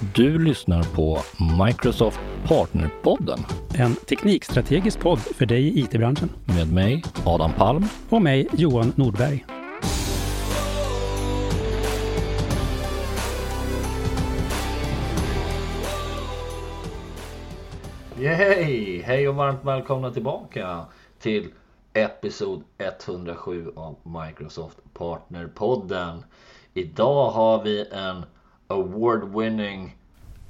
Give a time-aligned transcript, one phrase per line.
[0.00, 1.18] Du lyssnar på
[1.66, 3.38] Microsoft Partnerpodden
[3.74, 6.28] En teknikstrategisk podd för dig i IT-branschen.
[6.44, 7.84] med mig Adam Palm.
[8.08, 9.44] Och mig, Johan Nordberg.
[18.18, 19.02] Yay!
[19.02, 20.84] Hej och varmt välkomna tillbaka
[21.18, 21.48] till
[21.92, 26.24] episod 107 av Microsoft Partnerpodden.
[26.74, 28.22] Idag har vi en
[28.68, 29.96] award-winning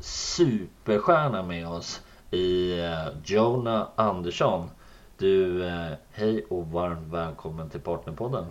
[0.01, 4.71] superstjärna med oss i eh, Jonah Andersson.
[5.19, 8.45] Du, eh, hej och varmt välkommen till Partnerpodden.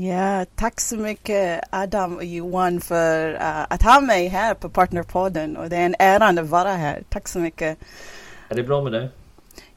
[0.00, 5.56] Ja, tack så mycket Adam och Johan för uh, att ha mig här på Partnerpodden
[5.56, 7.02] och det är en ära att vara här.
[7.08, 7.78] Tack så mycket.
[8.48, 9.08] Är det bra med dig?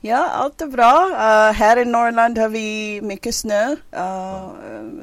[0.03, 1.07] Ja, allt är bra.
[1.09, 3.71] Uh, här i Norrland har vi mycket snö.
[3.71, 4.49] Uh,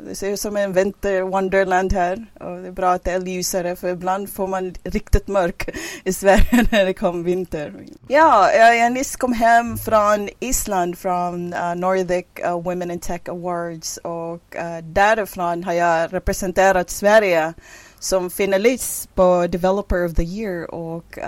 [0.09, 3.21] det ser ut som en vinter wonderland här och det är bra att det är
[3.21, 5.69] ljusare för ibland får man riktigt mörk
[6.05, 7.75] i Sverige när det kommer vinter.
[8.09, 12.27] Ja, jag, jag nyss kom hem från Island från uh, Nordic
[12.65, 17.55] Women in Tech Awards och därifrån har jag representerat Sverige
[17.99, 21.19] som finalist på Developer of the Year och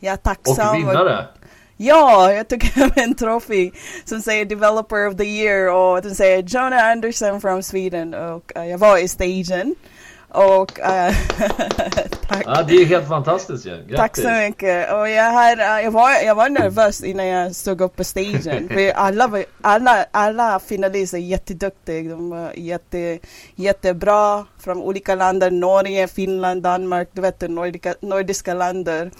[0.00, 0.76] jag är Och tacksam.
[0.76, 1.26] vinnare!
[1.80, 3.70] Ja, jag tog hem en trofé
[4.04, 8.66] som säger Developer of the Year och den säger Jonah Anderson from Sweden och uh,
[8.66, 9.74] jag var i stagen.
[10.30, 10.84] Och uh,
[12.28, 12.42] tack.
[12.46, 13.70] Ja, det är helt fantastiskt ju.
[13.70, 13.96] Grattis!
[13.96, 14.92] Tack så mycket.
[14.92, 18.68] Och jag, har, uh, jag, var, jag var nervös innan jag stod upp på stagen.
[18.68, 22.10] För alla, var- alla, alla finalister är jätteduktiga.
[22.10, 23.18] De var jätte,
[23.54, 25.50] jättebra från olika länder.
[25.50, 27.08] Norge, Finland, Danmark.
[27.12, 29.10] Du vet, de nordiska, nordiska länder.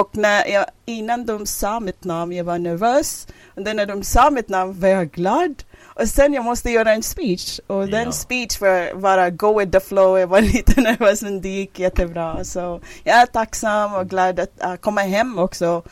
[0.00, 3.26] Och när jag, innan de sa mitt namn, jag var nervös.
[3.56, 5.62] Och när de sa mitt namn var jag glad.
[5.84, 7.60] Och sen jag måste göra en speech.
[7.66, 8.12] Och den Ja.
[8.12, 10.18] speech var bara go with the flow.
[10.18, 12.44] Jag var lite nervös men det gick jättebra.
[12.44, 15.82] Så jag är tacksam och glad att uh, komma hem också.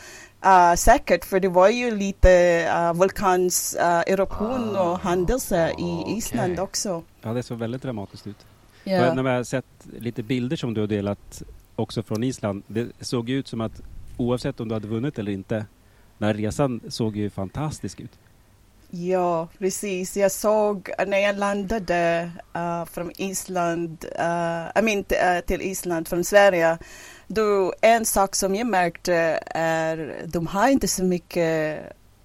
[0.47, 6.01] Uh, säkert, för det var ju lite uh, vulkans uh, eruption Ah, och händelse i
[6.03, 6.19] okej.
[6.19, 7.03] Island också.
[7.23, 8.37] Ja, det såg väldigt dramatiskt ut.
[8.85, 9.65] När jag har sett
[9.99, 11.43] lite bilder som du har delat
[11.77, 12.63] också från Island.
[12.67, 13.83] Det såg ut som att
[14.17, 15.67] oavsett om du hade vunnit eller inte,
[16.19, 18.19] den här resan såg ju fantastisk ut.
[18.91, 20.17] Ja, precis.
[20.17, 26.25] Jag såg när jag landade uh, från Island, uh, I mean, uh, till Island från
[26.25, 26.79] Sverige.
[27.27, 29.15] Då en sak som jag märkte
[29.47, 31.81] är de har inte så mycket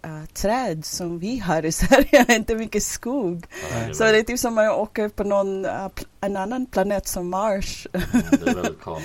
[0.06, 3.46] uh, träd som vi har i Sverige, inte mycket skog.
[3.72, 5.88] Ja, Så det är typ som att man åker på någon, uh,
[6.22, 7.88] en annan planet som Mars.
[7.92, 9.04] Det är väldigt kallt.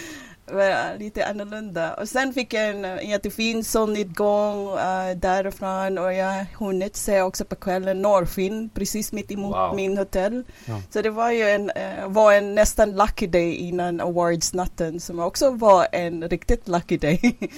[0.53, 1.95] Var lite annorlunda.
[1.95, 7.23] Och sen fick jag en uh, jättefin solnedgång uh, därifrån och jag har hunnit se
[7.23, 9.77] också på kvällen Norrfinn precis mitt emot Wow.
[9.77, 10.45] min hotell.
[10.67, 10.83] Ja.
[10.91, 15.51] Så det var ju en, uh, var en nästan lucky day innan awards-natten som också
[15.51, 17.39] var en riktigt lucky day.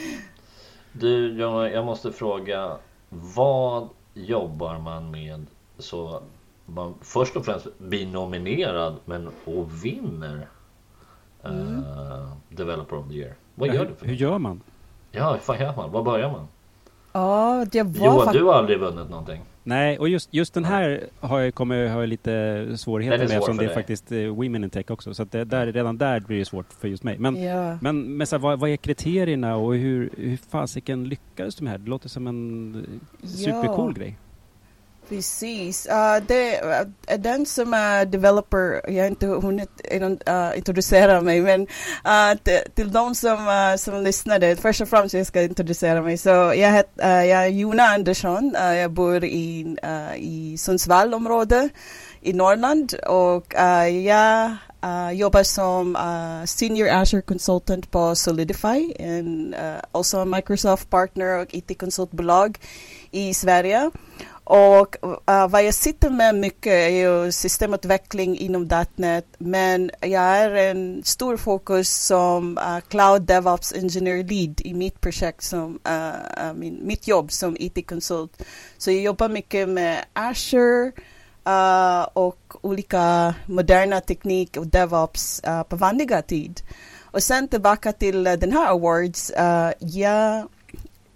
[0.92, 2.76] Du, Jonna, jag måste fråga.
[3.08, 5.46] Vad jobbar man med
[5.78, 6.22] så
[6.66, 10.46] man först och främst blir nominerad men och vinner
[11.44, 13.34] eh, Developer of the Year?
[13.54, 14.60] Vad gör du för Hur gör man?
[15.10, 15.92] Ja, vad fan gör man?
[15.92, 16.46] Var börjar man?
[17.12, 19.40] Ja, det var Johan, du har aldrig vunnit någonting.
[19.64, 23.36] Nej, och just, just den här har jag, kommer jag ha lite svårigheter med svår
[23.36, 23.74] eftersom det är dig.
[23.74, 25.14] faktiskt eh, Women in Tech också.
[25.14, 27.18] Så att det, där, redan där blir det svårt för just mig.
[27.18, 27.78] Men, Ja.
[27.80, 31.78] men, men så här, vad, vad är kriterierna och hur, hur fasiken lyckades de här?
[31.78, 32.86] Det låter som en
[33.24, 34.18] supercool grej.
[35.08, 35.86] Precis.
[35.86, 39.70] Uh, det, uh, den som är developer, jag har inte hunnit
[40.28, 41.66] uh, introducera mig, men
[42.02, 46.02] ah, uh, till, till de som, uh, som lyssnade, först och främst jag ska introducera
[46.02, 46.18] mig.
[46.18, 51.72] Så jag, het, uh, jag är Juna Andersson, uh, jag bor i, uh, i Sundsvallområdet
[52.20, 59.54] i Norrland och uh, jag uh, jobbar som uh, Senior Azure Consultant på Solidify, en
[59.54, 62.58] uh, också Microsoft partner och IT-konsultbolag
[63.10, 63.90] i Sverige.
[64.54, 70.54] Och uh, vad jag sitter med mycket är ju systemutveckling inom .NET men jag är
[70.54, 76.54] en stor fokus som uh, Cloud DevOps Engineer Lead i mitt projekt som uh, uh,
[76.54, 78.42] min, mitt jobb som IT-konsult.
[78.78, 80.92] Så jag jobbar mycket med Azure
[81.48, 86.60] uh, och olika moderna teknik och DevOps uh, på vanliga tid.
[87.00, 89.30] Och sen tillbaka till uh, den här awards.
[89.30, 90.48] Uh, jag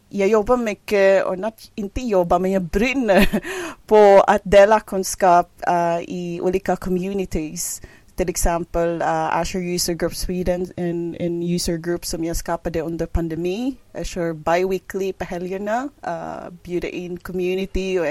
[0.08, 3.42] jag jobbar mycket, och not, inte jobbar, men jag brinner
[3.86, 7.82] på att dela kunskap uh, i olika communities
[8.16, 13.06] till exempel uh, Azure User Group Sweden, en, en user group som jag skapade under
[13.06, 13.76] pandemi.
[13.92, 18.06] Jag kör biweekly på helgerna, uh, bjuder in community och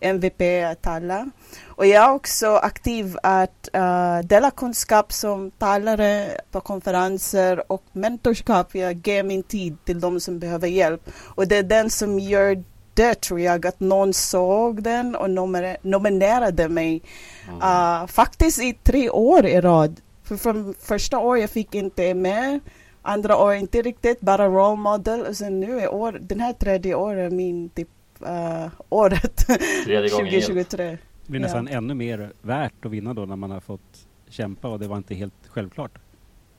[0.00, 1.30] MVP att tala.
[1.66, 8.74] Och jag är också aktiv att uh, dela kunskap som talare på konferenser och mentorskap.
[8.74, 11.10] Jag ger min tid till de som behöver hjälp.
[11.34, 12.64] Och det är den som gör
[12.98, 15.30] det tror jag att någon såg den och
[15.82, 17.02] nominerade mig.
[17.48, 17.56] Mm.
[17.56, 20.00] Uh, faktiskt i tre år i rad.
[20.22, 22.60] För från första året jag fick inte med,
[23.02, 26.94] andra året inte riktigt, bara role model och sen nu är år, den här tredje
[26.94, 27.88] året min typ
[28.22, 29.46] uh, året.
[29.84, 30.98] Tredje 2023.
[31.24, 31.76] Det blir nästan ja.
[31.78, 35.14] ännu mer värt att vinna då när man har fått kämpa och det var inte
[35.14, 35.98] helt självklart.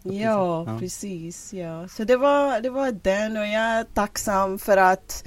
[0.03, 1.53] Ja, ja, precis.
[1.53, 1.87] Ja.
[1.87, 5.23] Så det var, det var den och jag är tacksam för att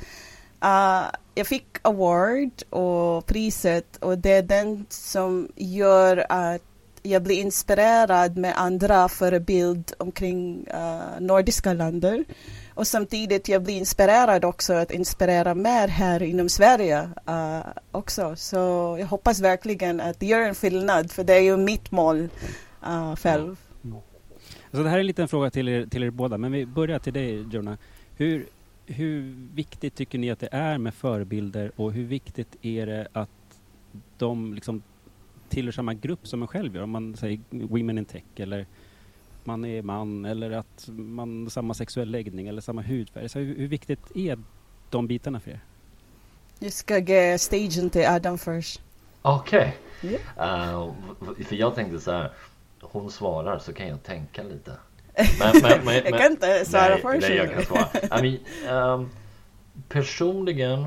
[0.65, 6.63] Uh, jag fick award och priset och det är den som gör att
[7.03, 12.25] jag blir inspirerad med andra förebild omkring uh, nordiska länder.
[12.75, 17.61] Och samtidigt jag blir inspirerad också att inspirera mer här inom Sverige uh,
[17.93, 18.37] också.
[18.37, 22.29] Så jag hoppas verkligen att det gör en skillnad för det är ju mitt mål
[22.87, 23.57] uh, själv.
[23.85, 23.99] Mm.
[24.71, 26.99] Så det här är en liten fråga till er, till er båda, men vi börjar
[26.99, 27.79] till dig Jonna.
[28.17, 28.47] Hur,
[28.93, 33.61] hur viktigt tycker ni att det är med förebilder och hur viktigt är det att
[34.19, 34.83] de liksom
[35.49, 36.83] tillhör samma grupp som en själv gör?
[36.83, 38.67] Om man säger Women in Tech eller
[39.45, 43.29] man är man eller att man har samma sexuell läggning eller samma hudfärg.
[43.29, 44.39] Så hur, hur viktigt är
[44.91, 45.61] de bitarna för er?
[46.59, 48.81] Jag ska ge stagen till Adam först.
[49.23, 49.77] Okej.
[50.03, 50.19] Okay.
[50.39, 50.85] Yeah.
[50.85, 50.95] Uh,
[51.45, 52.33] för jag tänkte så här,
[52.81, 54.73] hon svarar så kan jag tänka lite.
[55.15, 58.21] Men, men, men, jag kan inte svara för Nej, jag kan svara.
[58.21, 59.11] I mean, um,
[59.89, 60.87] personligen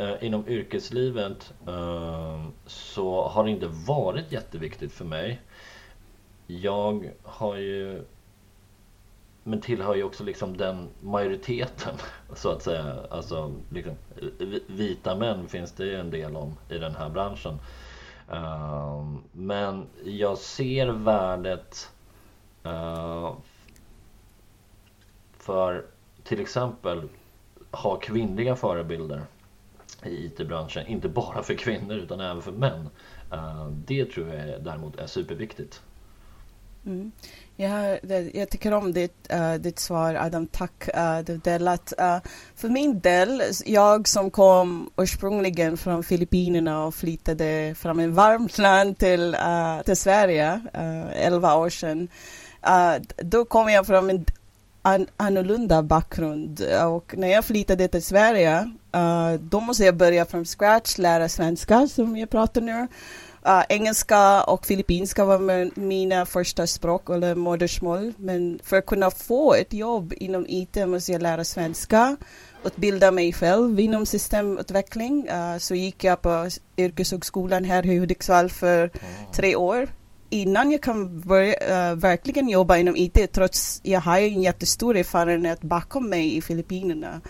[0.00, 5.40] uh, inom yrkeslivet uh, så har det inte varit jätteviktigt för mig.
[6.46, 8.04] Jag har ju
[9.44, 11.94] men tillhör ju också liksom den majoriteten
[12.34, 12.96] så att säga.
[13.10, 13.94] Alltså liksom,
[14.66, 17.58] vita män finns det ju en del om i den här branschen.
[18.32, 21.90] Uh, men jag ser värdet
[22.66, 23.32] uh,
[25.42, 25.84] för
[26.24, 27.08] till exempel
[27.70, 29.22] ha kvinnliga förebilder
[30.04, 30.86] i IT-branschen.
[30.86, 32.88] Inte bara för kvinnor utan även för män.
[33.32, 35.82] Eh, det tror jag däremot är superviktigt.
[36.86, 37.12] Mm.
[37.56, 37.98] Jag,
[38.34, 40.88] jag tycker om ditt, uh, ditt svar Adam, tack.
[40.96, 41.92] Uh, du delat.
[42.00, 42.18] Uh,
[42.54, 48.98] för min del, jag som kom ursprungligen från Filippinerna och flyttade från Värmland varmt land
[48.98, 52.08] till, uh, till Sverige, uh, 11 år sedan.
[53.16, 54.24] då kom jag från en
[54.82, 60.44] an annorlunda bakgrund och när jag flyttade till Sverige uh, då måste jag börja från
[60.44, 62.88] scratch, lära svenska som jag pratar nu.
[63.46, 68.12] Uh, engelska och filippinska var mina första språk eller modersmål.
[68.16, 72.16] Men för att kunna få ett jobb inom IT måste jag lära svenska,
[72.64, 75.28] utbilda mig själv inom systemutveckling.
[75.28, 78.90] Uh, så gick jag på yrkeshögskolan här i Hudiksvall för
[79.32, 79.88] tre år
[80.32, 81.54] innan jag kan börja,
[81.92, 87.20] uh, verkligen jobba inom IT trots jag har en jättestor erfarenhet bakom mig i Filippinerna.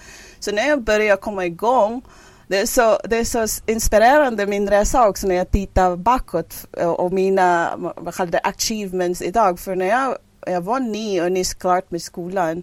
[0.41, 2.03] Så när jag började komma igång
[2.49, 6.91] det är, så, det är så inspirerande min resa också när jag tittar bakåt eh,
[6.91, 9.61] och mina vad kallar det, achievements idag.
[9.61, 10.17] För när jag,
[10.47, 12.63] jag var ny och nyss klart med skolan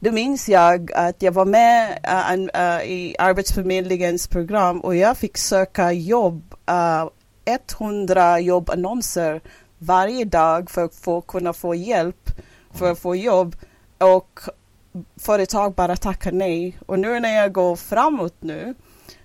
[0.00, 5.38] då minns jag att jag var med uh, uh, i Arbetsförmedlingens program och jag fick
[5.38, 7.08] söka jobb, uh,
[7.44, 9.40] 100 jobbannonser
[9.82, 12.30] varje dag för att få, kunna få hjälp
[12.74, 13.56] för att få jobb
[13.98, 14.40] och
[15.16, 16.78] företag bara tackar nej.
[16.86, 18.74] Och nu när jag går framåt nu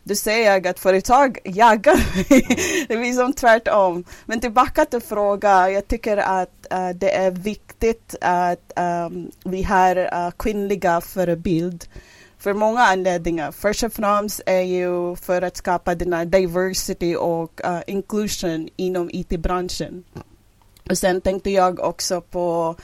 [0.07, 2.85] då ser jag att företag jagar mig.
[2.87, 4.03] det blir som tvärtom.
[4.25, 5.73] Men tillbaka till frågan.
[5.73, 11.85] Jag tycker att uh, det är viktigt att um, vi har uh, kvinnliga förebild
[12.37, 13.51] för många anledningar.
[13.51, 19.09] Först och främst är ju för att skapa den här diversity och uh, inclusion inom
[19.13, 20.03] IT-branschen.
[20.89, 22.75] Och sen tänkte jag också på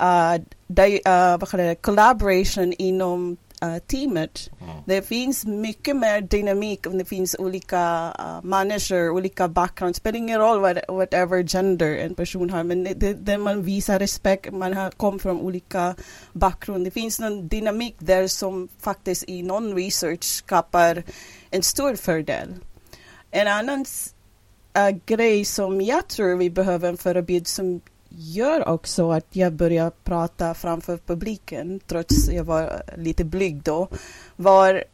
[0.00, 4.50] uh, di, uh, vad det, collaboration inom uh, teamet.
[4.60, 4.76] Mm.
[4.86, 9.96] Det finns mycket mer dynamik om det finns olika uh, människor, olika bakgrund.
[9.96, 14.52] spelar ingen roll what, whatever gender en person har, men det, det man visar respekt,
[14.52, 15.94] man har, kommer från olika
[16.32, 16.84] bakgrund.
[16.84, 21.02] Det finns någon dynamik där som faktiskt i någon research skapar
[21.50, 22.54] en stor fördel.
[23.30, 23.84] En annan
[24.76, 29.90] en grej som jag tror vi behöver en förebild som gör också att jag börjar
[29.90, 33.88] prata framför publiken trots jag var lite blyg då
[34.36, 34.84] var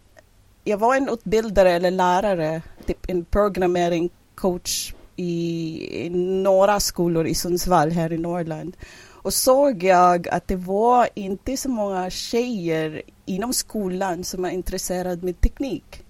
[0.64, 6.10] jag var en utbildare eller lärare, typ en programmering coach i, i
[6.42, 8.76] några skolor i Sundsvall här i Norrland
[9.22, 15.24] och såg jag att det var inte så många tjejer inom skolan som är intresserade
[15.24, 16.04] med teknik.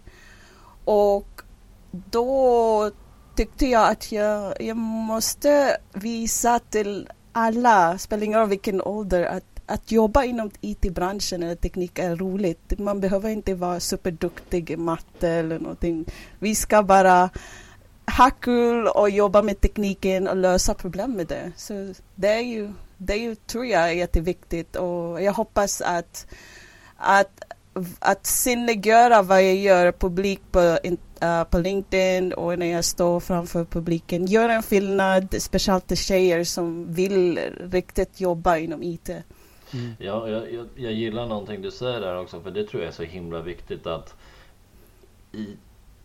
[0.85, 1.43] Och
[1.91, 2.91] då
[3.41, 9.45] tyckte jag att jag, jag måste visa till alla, spelar ingen roll vilken ålder, att,
[9.67, 12.79] att jobba inom IT-branschen eller teknik är roligt.
[12.79, 16.05] Man behöver inte vara superduktig i matte eller någonting.
[16.39, 17.31] Vi ska bara
[18.19, 21.53] ha kul och jobba med tekniken och lösa problem med det.
[21.57, 26.27] Så det är ju, det är ju, tror jag är jätteviktigt och jag hoppas att,
[26.97, 27.43] att,
[27.99, 33.65] att synliggöra vad jag gör publik på, uh, på LinkedIn och när jag står framför
[33.65, 34.27] publiken.
[34.27, 39.09] Gör en skillnad, speciellt till tjejer som vill riktigt jobba inom IT.
[39.09, 39.93] Mm.
[39.99, 42.95] Ja, jag, jag, jag, gillar någonting du säger där också för det tror jag är
[42.95, 44.15] så himla viktigt att
[45.33, 45.57] i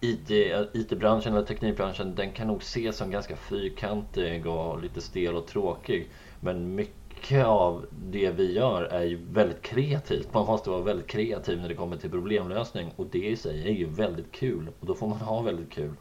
[0.01, 0.29] IT,
[0.73, 6.09] IT-branschen eller teknikbranschen den kan nog ses som ganska fyrkantig och lite stel och tråkig.
[6.39, 10.33] Men mycket av det vi gör är ju väldigt kreativt.
[10.33, 13.73] Man måste vara väldigt kreativ när det kommer till problemlösning och det i sig är
[13.73, 15.93] ju väldigt kul och då får man ha väldigt kul.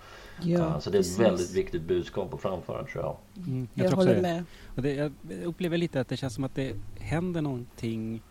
[0.43, 3.17] Ja, så det är ett väldigt viktigt budskap att framföra tror jag.
[3.37, 4.45] Mm, jag, jag håller med.
[4.77, 5.13] Och det, jag
[5.45, 8.23] upplever lite att det känns som att det händer någonting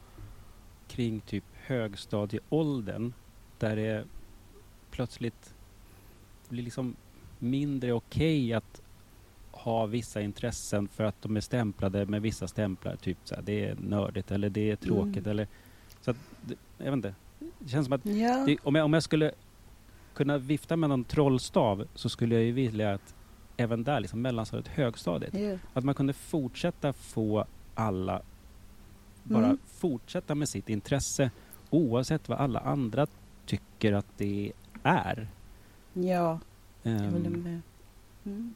[0.88, 3.14] kring typ högstadieåldern
[3.60, 4.06] där det
[4.92, 5.56] plötsligt
[6.50, 6.96] blir liksom
[7.40, 8.82] mindre okej okay att
[9.64, 12.96] ha vissa intressen för att de är stämplade med vissa stämplar.
[12.96, 15.32] Typ så här, det är nördigt eller det är tråkigt mm.
[15.32, 15.48] eller...
[16.02, 16.18] Så att,
[16.78, 17.16] jag vet inte.
[17.60, 18.44] Det känns som att ja.
[18.46, 19.32] det, om, jag, om jag skulle
[20.14, 23.16] kunna vifta med någon trollstav så skulle jag ju vilja att
[23.58, 25.60] även där, liksom mellanstadiet, högstadiet, yeah.
[25.74, 28.22] att man kunde fortsätta få alla
[29.24, 29.58] bara mm.
[29.68, 31.32] fortsätta med sitt intresse
[31.70, 33.08] oavsett vad alla andra
[33.46, 34.52] tycker att det
[34.84, 35.28] är.
[35.94, 36.40] Ja,
[36.84, 37.62] jag håller ehm, med.
[38.26, 38.54] Mm.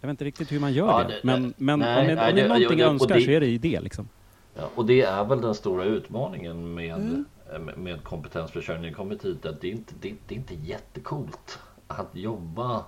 [0.00, 2.28] Jag vet inte riktigt hur man gör ja, det, det, men, men nej, om, det,
[2.28, 4.08] om det är någonting jag önskar det, så är det ju det liksom.
[4.54, 7.24] Ja, och det är väl den stora utmaningen med, mm.
[7.54, 12.08] Eh, med kompetensförsörjning kommit hit att det är inte, det, det är inte jättekult att
[12.12, 12.84] jobba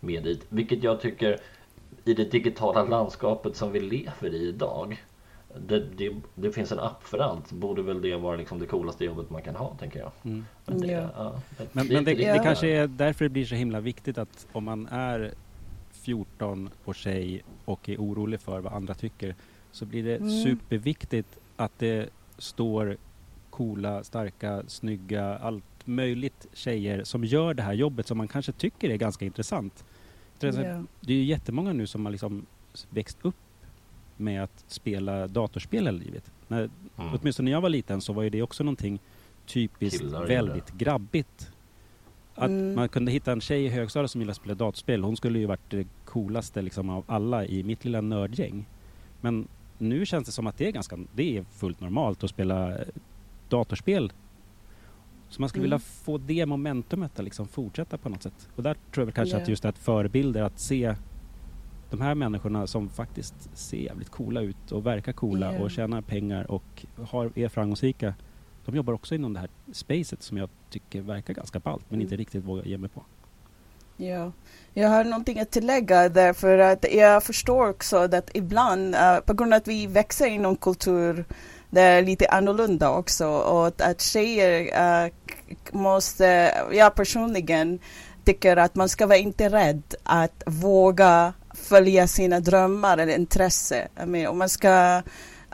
[0.00, 0.38] med det.
[0.48, 1.38] Vilket jag tycker
[2.04, 4.96] i det digitala landskapet som vi lever i idag
[5.66, 7.52] det, det, det, finns en app för allt.
[7.52, 10.12] Borde väl det vara liksom det coolaste jobbet man kan ha, tänker jag.
[10.24, 10.44] Mm.
[10.64, 11.08] Men, det, ja.
[11.16, 11.40] Ja,
[11.72, 14.86] men, men det, det, kanske är därför det blir så himla viktigt att om man
[14.86, 15.34] är
[16.06, 19.34] 14 och tjej och är orolig för vad andra tycker
[19.72, 20.42] så blir det mm.
[20.44, 22.08] superviktigt att det
[22.38, 22.96] står
[23.50, 28.90] coola, starka, snygga, allt möjligt tjejer som gör det här jobbet som man kanske tycker
[28.90, 29.84] är ganska intressant.
[30.42, 30.82] Yeah.
[31.00, 32.46] Det är ju jättemånga nu som har liksom
[32.90, 33.34] växt upp
[34.16, 36.32] med att spela datorspel hela livet.
[36.48, 37.14] När, mm.
[37.14, 39.00] Åtminstone när jag var liten så var ju det också någonting
[39.46, 41.50] typiskt Killar, väldigt grabbigt.
[42.36, 42.74] Att mm.
[42.74, 45.46] man kunde hitta en tjej i högstadiet som gillade att spela datorspel, hon skulle ju
[45.46, 48.68] varit det coolaste liksom av alla i mitt lilla nördgäng.
[49.20, 52.76] Men nu känns det som att det är ganska, det är fullt normalt att spela
[53.48, 54.12] datorspel.
[55.28, 55.70] Så man skulle mm.
[55.70, 58.48] vilja få det momentumet att liksom fortsätta på något sätt.
[58.56, 59.42] Och där tror jag kanske yeah.
[59.42, 60.94] att just att förebilder, att se
[61.90, 65.62] de här människorna som faktiskt ser jävligt coola ut och verkar coola yeah.
[65.62, 68.14] och tjänar pengar och har, är framgångsrika.
[68.66, 72.02] De jobbar också inom det här spacet som jag tycker verkar ganska ballt men mm.
[72.04, 73.02] inte riktigt vågar ge mig på.
[73.96, 74.32] Ja,
[74.74, 79.54] jag har någonting att tillägga därför att jag förstår också att ibland uh, på grund
[79.54, 81.24] av att vi växer inom kultur
[81.70, 85.12] det är lite annorlunda också och att tjejer uh,
[85.72, 87.78] måste, jag personligen
[88.24, 93.88] tycker att man ska vara inte rädd att våga följa sina drömmar eller intresse.
[94.28, 95.02] om man ska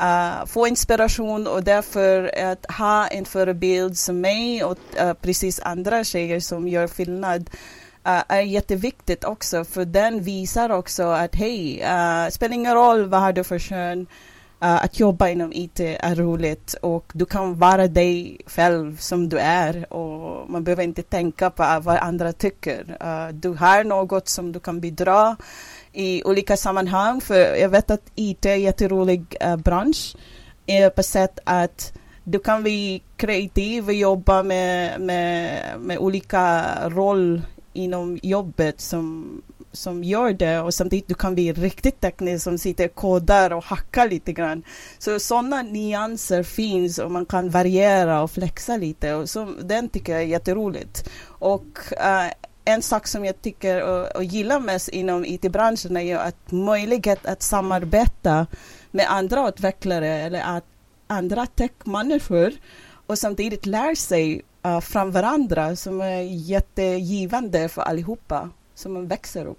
[0.02, 6.04] uh, få inspiration och därför att ha en förebild som mig och uh, precis andra
[6.04, 7.50] tjejer som gör skillnad
[8.06, 13.20] uh, är jätteviktigt också för den visar också att hej, uh, spelar ingen roll vad
[13.20, 14.06] har du för kön
[14.62, 19.38] Uh, att jobba inom IT är roligt och du kan vara dig själv som du
[19.38, 22.96] är och man behöver inte tänka på vad andra tycker.
[23.04, 25.36] Uh, du har något som du kan bidra
[25.92, 30.16] i olika sammanhang för jag vet att IT är en jätterolig uh, bransch
[30.70, 31.92] uh, på sätt att
[32.24, 40.04] du kan bli kreativ och jobba med, med, med olika roll inom jobbet som, som
[40.04, 44.08] gör det och samtidigt du kan bli riktigt teknisk som sitter och kodar och hackar
[44.08, 44.62] lite grann.
[44.98, 50.12] Så sådana nyanser finns och man kan variera och flexa lite och så, den tycker
[50.12, 51.10] jag är jätteroligt.
[51.24, 52.32] Och uh,
[52.64, 57.26] en sak som jag tycker och, och gillar mest inom IT-branschen är ju att möjlighet
[57.26, 58.46] att samarbeta
[58.90, 60.64] med andra utvecklare eller att
[61.06, 62.52] andra techmänniskor
[63.06, 69.46] och samtidigt lär sig uh, från varandra som är jättegivande för allihopa som man växer
[69.46, 69.58] upp.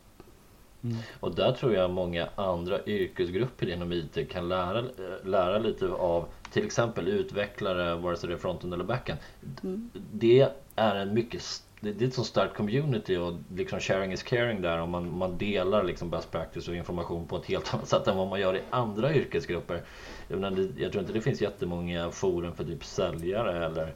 [0.83, 0.97] Mm.
[1.19, 4.83] Och där tror jag många andra yrkesgrupper inom IT kan lära,
[5.25, 9.17] lära lite av till exempel utvecklare, vare sig det är fronten eller backen.
[9.63, 9.89] Mm.
[10.11, 11.41] Det är en mycket
[11.83, 15.17] det det är ett så starkt community och liksom sharing is caring där och man,
[15.17, 18.39] man delar liksom best practice och information på ett helt annat sätt än vad man
[18.39, 19.81] gör i andra yrkesgrupper.
[20.27, 23.93] Jag, menar, det, jag tror inte det finns jättemånga forum för typ säljare eller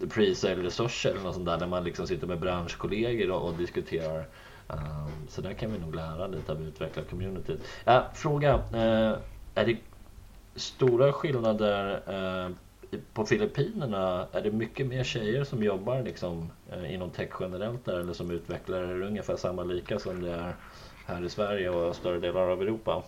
[0.00, 4.26] pre-sale resurser eller något sånt där där man liksom sitter med branschkollegor och, och diskuterar.
[4.68, 7.60] Um, så där kan vi nog lära lite av utveckla communityt.
[7.84, 9.18] Ja, fråga, eh,
[9.54, 9.76] är det
[10.54, 12.50] stora skillnader eh,
[13.12, 14.26] på Filippinerna?
[14.32, 18.30] Är det mycket mer tjejer som jobbar liksom, eh, inom tech generellt där eller som
[18.30, 18.90] utvecklare?
[18.90, 20.56] Är det ungefär samma lika som det är
[21.06, 23.02] här i Sverige och större delar av Europa?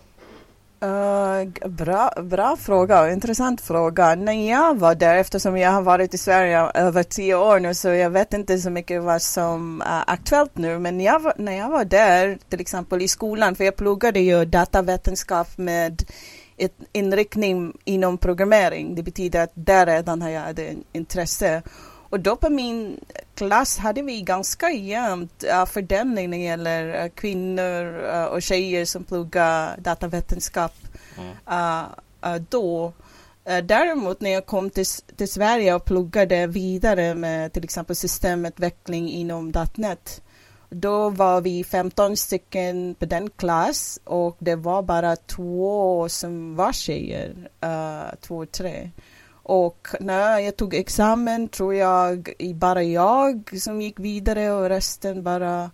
[0.83, 4.15] Uh, bra, bra fråga och intressant fråga.
[4.15, 7.87] När jag var där, eftersom jag har varit i Sverige över tio år nu så
[7.87, 10.79] jag vet inte så mycket vad som är aktuellt nu.
[10.79, 15.57] Men jag när jag var där, till exempel i skolan, för jag pluggade ju datavetenskap
[15.57, 16.03] med
[16.65, 18.95] ett inriktning inom programmering.
[18.95, 21.61] Det betyder att där redan har jag hade intresse.
[22.09, 22.99] Och då på min
[23.35, 28.85] klass hade vi ganska jämnt uh, fördelning när det gäller uh, kvinnor uh, och tjejer
[28.85, 30.73] som pluggar datavetenskap
[31.17, 31.85] Mm.
[32.25, 32.93] uh, då.
[33.63, 34.85] Däremot när jag kom till,
[35.17, 40.21] till Sverige och pluggade vidare med till exempel systemutveckling inom .NET
[40.75, 46.73] då var vi 15 stycken på den klass och det var bara två som var
[46.73, 48.89] tjejer, uh, två, tre.
[49.43, 55.71] Och när jag tog examen tror jag bara jag som gick vidare och resten bara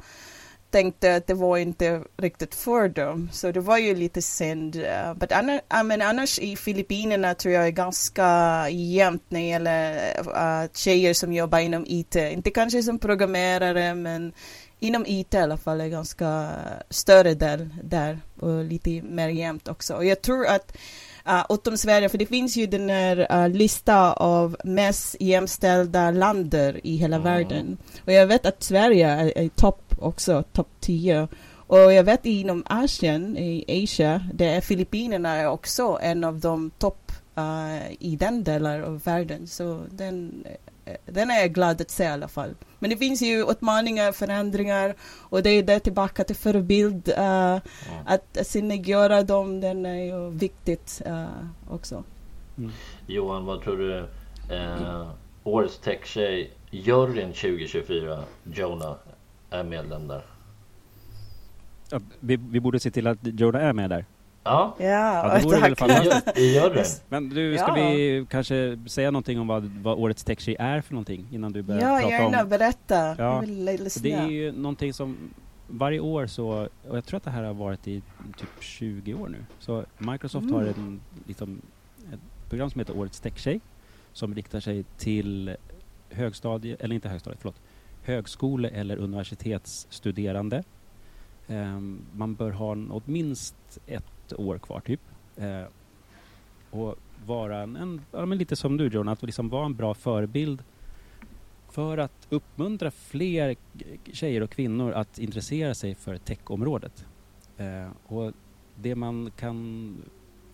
[0.71, 3.29] tänkte att det var inte riktigt för dem.
[3.31, 4.75] Så det var ju lite synd.
[4.75, 9.47] Uh, but annars, I mean, annars i Filippinerna tror jag är ganska jämnt när det
[9.47, 9.93] gäller
[10.27, 12.15] uh, tjejer som jobbar inom IT.
[12.15, 14.33] Inte kanske som programmerare men
[14.79, 16.49] inom IT i alla fall är ganska
[16.89, 19.93] större del där och lite mer jämnt också.
[19.95, 20.77] Och jag tror att
[21.27, 26.79] uh, utom Sverige, för det finns ju den här uh, lista av mest jämställda länder
[26.83, 27.23] i hela Mm.
[27.25, 27.77] världen.
[28.05, 31.27] Och jag vet att Sverige är, är topp också, topp 10.
[31.69, 36.69] Och jag vet inom Asien, i Asia, det är Filippinerna är också en av de
[36.69, 39.47] topp uh, i den delen av världen.
[39.47, 40.45] Så den,
[41.05, 42.55] den är jag glad att se i alla fall.
[42.79, 44.95] Men det finns ju utmaningar, förändringar
[45.29, 47.09] och det är det tillbaka till förebild.
[47.09, 47.57] Uh,
[47.87, 48.03] Mm.
[48.05, 51.25] att synliggöra dem, den är ju viktigt uh,
[51.69, 52.03] också.
[52.57, 52.71] Mm.
[53.07, 54.07] Johan, vad tror du?
[54.55, 55.07] Eh,
[55.43, 58.95] årets techtjej, juryn 2024, Jonah,
[59.49, 60.21] är medlem där.
[61.89, 64.05] Ja, vi, vi borde se till att Jonah är med där.
[64.47, 64.85] Ja, Ja,
[65.29, 66.37] Ja, det vore väl fantastiskt.
[66.37, 66.83] i juryn.
[67.09, 67.73] Men du, ska Ja.
[67.89, 71.81] vi kanske säga någonting om vad, vad årets techtjej är för någonting innan du börjar
[71.81, 72.49] Ja, prata gärna om...
[72.49, 73.15] berätta.
[73.17, 73.39] Ja.
[73.39, 74.01] Vill För lyssna.
[74.03, 75.17] det är ju någonting som
[75.69, 78.01] varje år så, och jag tror att det här har varit i
[78.37, 79.45] typ 20 år nu.
[79.59, 80.55] Så Microsoft Mm.
[80.55, 81.61] har en, liksom,
[82.13, 83.59] ett program som heter Årets Techtjej
[84.13, 85.55] som riktar sig till
[86.09, 87.61] högstadie, eller inte högstadie, förlåt,
[88.03, 90.63] högskole eller universitetsstuderande.
[91.47, 93.55] Ehm, man bör ha en, minst
[93.87, 95.01] ett år kvar typ.
[95.37, 95.63] Eh,
[96.69, 99.93] och vara en, en ja, men lite som du John, att liksom vara en bra
[99.93, 100.63] förebild
[101.69, 103.55] för att uppmuntra fler
[104.13, 107.05] tjejer och kvinnor att intressera sig för techområdet.
[107.57, 108.31] Eh, och
[108.75, 109.95] det man kan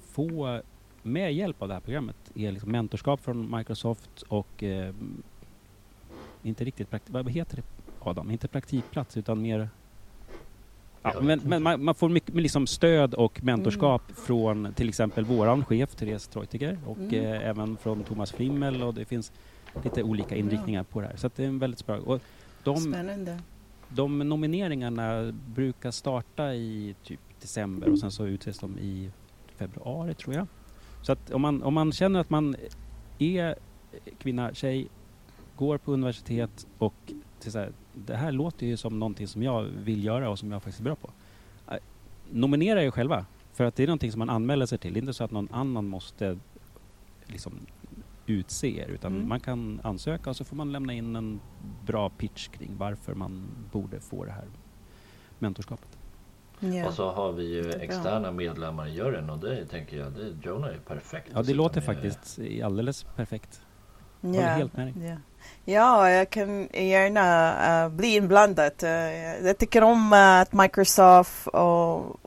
[0.07, 0.62] få
[1.03, 4.93] med hjälp av det här programmet är liksom mentorskap från Microsoft och eh,
[6.43, 7.63] inte riktigt praktik, vad heter det
[7.99, 8.31] Adam?
[8.31, 9.69] Inte praktikplats utan mer
[11.03, 14.15] Ja, men, men man, man får mycket liksom stöd och mentorskap Mm.
[14.15, 17.13] från till exempel våran chef Therese Treutiger och Mm.
[17.25, 19.31] eh, även från Thomas Frimmel och det finns
[19.83, 21.15] lite olika inriktningar på det här.
[21.15, 21.97] Så det är en väldigt bra.
[21.97, 22.21] Och
[22.63, 23.39] de, Spännande.
[23.89, 29.11] de nomineringarna brukar starta i typ december och sen så utses de i
[29.55, 30.47] februari tror jag.
[31.01, 32.55] Så att om man, om man känner att man
[33.19, 33.55] är
[34.19, 34.87] kvinna, tjej,
[35.55, 36.93] går på universitet och
[37.39, 40.51] till så här, det här låter ju som någonting som jag vill göra och som
[40.51, 41.10] jag faktiskt är bra på.
[41.71, 41.77] Eh,
[42.32, 43.25] Nominera er själva.
[43.53, 44.93] För att det är någonting som man anmäler sig till.
[44.93, 46.38] Det är inte så att någon annan måste
[47.25, 47.53] liksom
[48.25, 49.29] utse er utan Mm.
[49.29, 51.39] man kan ansöka och så får man lämna in en
[51.86, 54.45] bra pitch kring varför man borde få det här
[55.39, 55.97] mentorskapet.
[56.60, 56.88] Ja.
[56.88, 60.69] Och så har vi ju externa medlemmar i juryn och det tänker jag, det, Jonah
[60.69, 61.32] är perfekt.
[61.34, 63.62] Ja, det låter faktiskt alldeles perfekt.
[64.23, 64.47] Håller Ja.
[64.47, 64.93] helt med dig.
[65.07, 65.15] Ja.
[65.73, 68.71] ja, jag kan gärna uh, bli inblandad.
[68.83, 68.89] Uh,
[69.47, 72.19] jag tycker om uh, att Microsoft och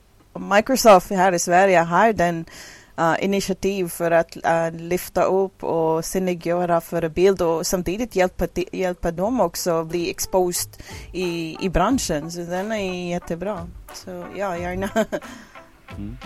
[0.56, 2.44] Microsoft här i Sverige har den
[3.20, 4.36] initiativ för att
[4.72, 10.72] lyfta upp och synliggöra förebild och samtidigt hjälpa, hjälpa dem också att bli exposed
[11.12, 12.32] i, i branschen.
[12.32, 13.66] Så den är jättebra.
[13.92, 14.90] Så ja, gärna.
[15.98, 16.16] Mm.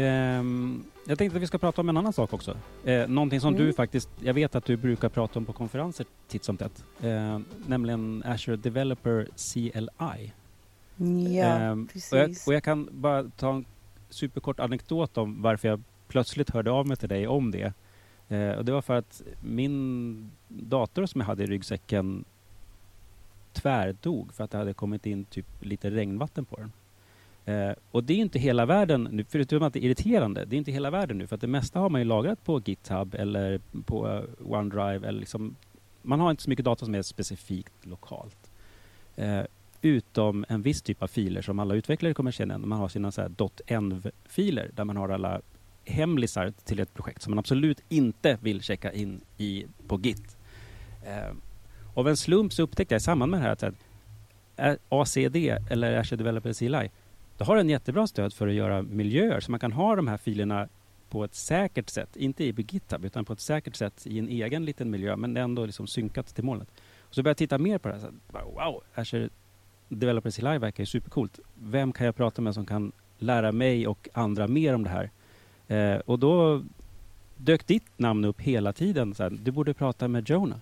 [0.00, 2.56] Um, jag tänkte att vi ska prata om en annan sak också.
[2.84, 3.66] Eh, någonting som mm.
[3.66, 6.84] du faktiskt, jag vet att du brukar prata om på konferenser titt som tätt.
[7.02, 10.32] Eh, nämligen Azure Developer CLI.
[11.36, 12.12] Ja, eh, precis.
[12.12, 13.64] Och jag, och jag, kan bara ta en
[14.08, 17.72] superkort anekdot om varför jag plötsligt hörde av mig till dig om det.
[18.28, 22.24] Eh, och det var för att min dator som jag hade i ryggsäcken
[23.52, 26.72] tvärdog för att det hade kommit in typ lite regnvatten på den.
[27.44, 30.58] Eh, och det är inte hela världen, nu, förutom att det är irriterande, det är
[30.58, 33.60] inte hela världen nu för att det mesta har man ju lagrat på GitHub eller
[33.84, 35.56] på eh, OneDrive eller liksom,
[36.02, 38.50] man har inte så mycket data som är specifikt lokalt.
[39.16, 39.42] Eh,
[39.82, 42.68] utom en viss typ av filer som alla utvecklare kommer känna igen.
[42.68, 43.12] Man har sina
[43.66, 45.40] .env-filer där man har alla
[45.84, 50.36] hemlisar till ett projekt som man absolut inte vill checka in i på Git.
[51.06, 51.34] Eh,
[51.94, 53.62] av en slump så upptäckte jag i samband med det här att
[54.56, 55.36] eh, ACD,
[55.70, 56.90] eller Azure Developer CLI,
[57.40, 60.16] det har den jättebra stöd för att göra miljöer så man kan ha de här
[60.16, 60.68] filerna
[61.10, 64.64] på ett säkert sätt, inte i GitHub utan på ett säkert sätt i en egen
[64.64, 66.68] liten miljö men ändå liksom synkat till molnet.
[67.00, 68.00] Och så började jag titta mer på det här.
[68.00, 69.28] Så, wow, Azure
[69.88, 71.40] Developers Live verkar ju supercoolt.
[71.62, 75.10] Vem kan jag prata med som kan lära mig och andra mer om det här?
[75.68, 76.62] Eh, och då
[77.36, 79.14] dök ditt namn upp hela tiden.
[79.14, 80.58] Så här, du borde prata med Jonah.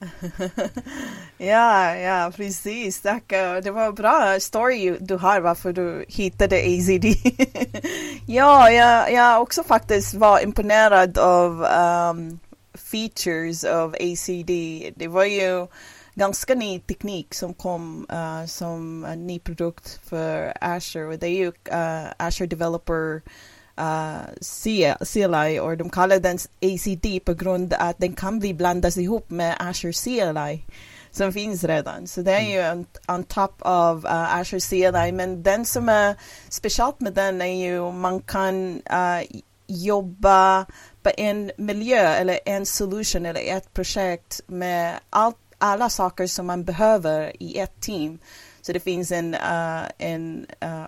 [1.38, 3.00] ja, ja, precis.
[3.00, 3.28] Tack.
[3.62, 7.04] Det var en bra story du har varför du hittade AZD.
[8.26, 12.38] ja, jag, jag också faktiskt var imponerad av um,
[12.74, 14.50] features av ACD.
[14.96, 15.66] Det var ju
[16.14, 21.06] ganska ny teknik som kom uh, som en ny produkt för Azure.
[21.06, 23.22] Och det är ju uh, Azure Developer
[23.80, 28.96] uh, CLI och de kallar den ACD på grund av att den kan bli blandas
[28.96, 30.64] ihop med Azure CLI
[31.10, 32.06] som finns redan.
[32.06, 35.12] Så det är ju on, on top of uh, Azure CLI.
[35.12, 36.14] Men den som är
[36.48, 40.66] speciellt med den är ju man kan uh, jobba
[41.02, 46.64] på en miljö eller en solution eller ett projekt med allt, alla saker som man
[46.64, 48.18] behöver i ett team.
[48.62, 50.86] Så det finns en, uh, en uh,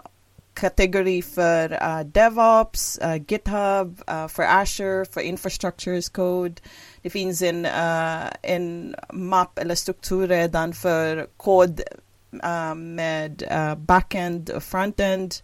[0.55, 6.55] kategori för uh, DevOps, uh, GitHub, uh, för Azure, för Infrastructure as Code.
[7.03, 11.81] Det finns en, uh, en mapp eller struktur redan för kod
[12.45, 15.35] uh, med uh, backend och frontend.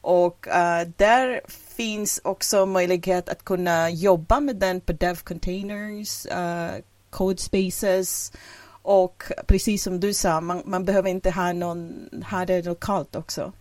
[0.00, 1.40] Och uh, där
[1.76, 8.32] finns också möjlighet att kunna jobba med den på dev containers, uh, code spaces
[8.82, 13.52] och precis som du sa, man, man behöver inte ha, någon, ha det lokalt också.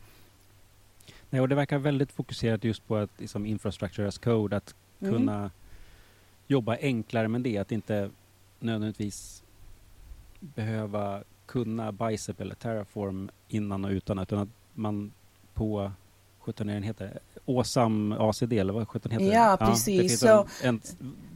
[1.32, 5.14] Nej, och det verkar väldigt fokuserat just på att liksom, infrastructure as code, att mm.
[5.14, 5.52] kunna
[6.48, 8.10] jobba enklare med det, att inte
[8.60, 9.44] nödvändigtvis
[10.40, 15.12] behöva kunna Bicep eller Terraform innan och utan, utan att man
[15.54, 15.92] på
[16.40, 20.20] 17 heter Åsam ACD eller vad 17 heter Ja, precis.
[20.20, 20.82] Så, en, en,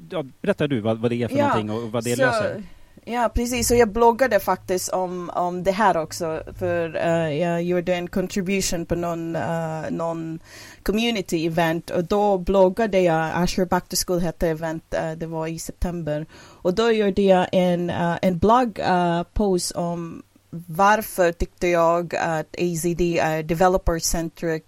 [0.09, 2.63] ja, berättar du vad, vad det är för ja, någonting och vad det så, löser?
[3.07, 3.71] Ja, precis.
[3.71, 6.43] Och jag bloggade faktiskt om, om det här också.
[6.59, 10.39] För uh, jag gjorde en contribution på någon, uh, någon
[10.83, 11.89] community event.
[11.89, 16.25] Och då bloggade jag, Azure Back to School hette event, uh, det var i september.
[16.61, 17.89] Och då gjorde jag en,
[18.21, 20.23] en bloggpost om
[20.67, 24.63] varför tyckte jag att AZD är developer-centric,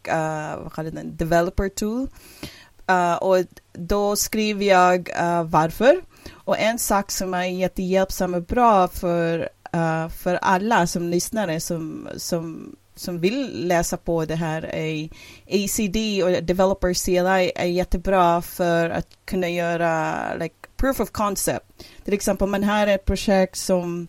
[0.63, 2.08] vad kallar den, developer tool.
[3.19, 3.38] och
[3.73, 5.10] då skrev jag
[5.45, 6.02] varför.
[6.31, 12.09] Och en sak som är jättehjälpsam och bra för, uh, för alla som lyssnare som,
[12.17, 15.09] som, som vill läsa på det här är
[15.47, 21.65] ACD och Developer CLI är jättebra för att kunna göra like, proof of concept.
[22.03, 24.07] Till exempel man har ett projekt som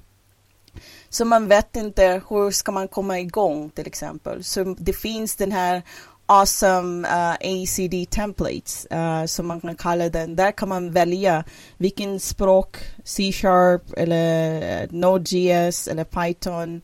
[1.08, 4.44] så man vet inte hur ska man komma igång till exempel.
[4.44, 5.82] Så det finns den här
[6.28, 10.36] awesome uh, ACD templates uh, som man kan kalla den.
[10.36, 11.44] Där kan man välja
[11.76, 16.82] vilken språk, C-sharp eller uh, Node.js eller Python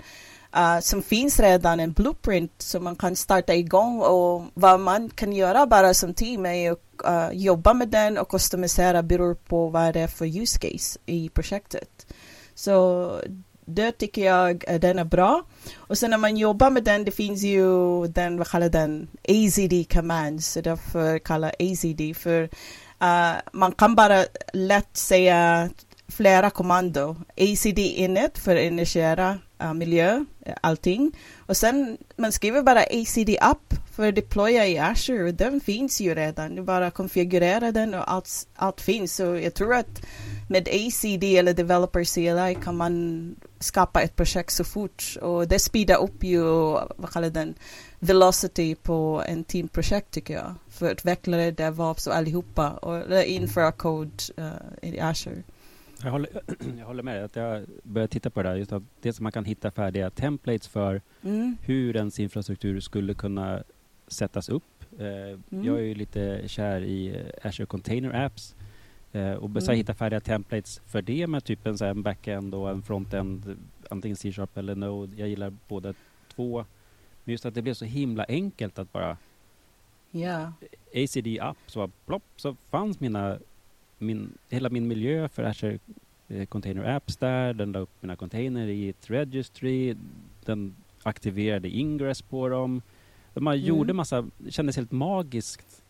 [0.56, 5.32] uh, som finns redan en blueprint som man kan starta igång och vad man kan
[5.32, 9.94] göra bara som team är att uh, jobba med den och customisera beror på vad
[9.94, 12.06] det är för use case i projektet.
[12.54, 13.10] Så
[13.64, 15.42] det tycker jag eh, den är bra.
[15.74, 19.92] Och sen när man jobbar med den, det finns ju den, vad kallar den, AZD
[19.92, 25.70] commands, så därför kallar AZD för uh, man kan bara lätt säga
[26.08, 27.16] flera kommando.
[27.36, 30.24] ACD init för initiera uh, miljö,
[30.60, 31.12] allting.
[31.46, 35.32] Och sen man skriver bara ACD up för att deploya i Azure.
[35.32, 36.54] Den finns ju redan.
[36.54, 39.16] Du bara konfigurerar den och allt, allt finns.
[39.16, 40.00] Så jag tror att
[40.48, 46.02] med ACD eller Developer CLI kan man skapa ett projekt så fort och det speedar
[46.02, 46.42] upp ju,
[46.96, 47.54] vad kallar den,
[47.98, 50.54] velocity på en teamprojekt tycker jag.
[50.68, 54.48] För utvecklare, DevOps och allihopa och införa code uh,
[54.82, 55.42] i Azure.
[56.02, 56.30] Jag håller,
[56.78, 58.56] jag håller med att jag börjar titta på det där.
[58.56, 61.56] Just att det som man kan hitta färdiga templates för mm.
[61.62, 63.62] hur ens infrastruktur skulle kunna
[64.08, 64.84] sättas upp.
[64.98, 65.38] Eh, mm.
[65.48, 68.54] Jag är ju lite kär i eh, Azure Container Apps
[69.14, 69.76] eh, och mm.
[69.76, 73.56] hitta färdiga templates för det med typ en, så en backend och en frontend,
[73.90, 75.16] antingen C-sharp eller Node.
[75.16, 75.94] Jag gillar båda
[76.34, 76.64] två.
[77.24, 79.16] Men just att det blev så himla enkelt att bara
[80.12, 80.50] yeah.
[80.94, 83.38] ACD up, så plopp, så fanns mina
[83.98, 85.78] min, hela min miljö för Azure
[86.28, 87.54] eh, Container Apps där.
[87.54, 89.96] Den la upp mina container i ett registry.
[90.44, 92.82] Den aktiverade ingress på dem.
[93.34, 93.66] Man mm.
[93.66, 95.82] gjorde massa, det kändes helt magiskt.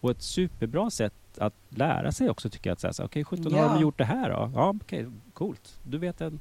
[0.00, 2.74] Och ett superbra sätt att lära sig också tycker jag.
[2.74, 3.62] Att säga okej, okay, 17 ja.
[3.62, 4.50] har de gjort det här då?
[4.54, 5.80] Ja, okej, okay, coolt.
[5.82, 6.40] Du vet en,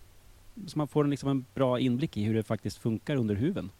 [0.67, 3.71] så man får en, liksom en bra inblick i hur det faktiskt funkar under huven.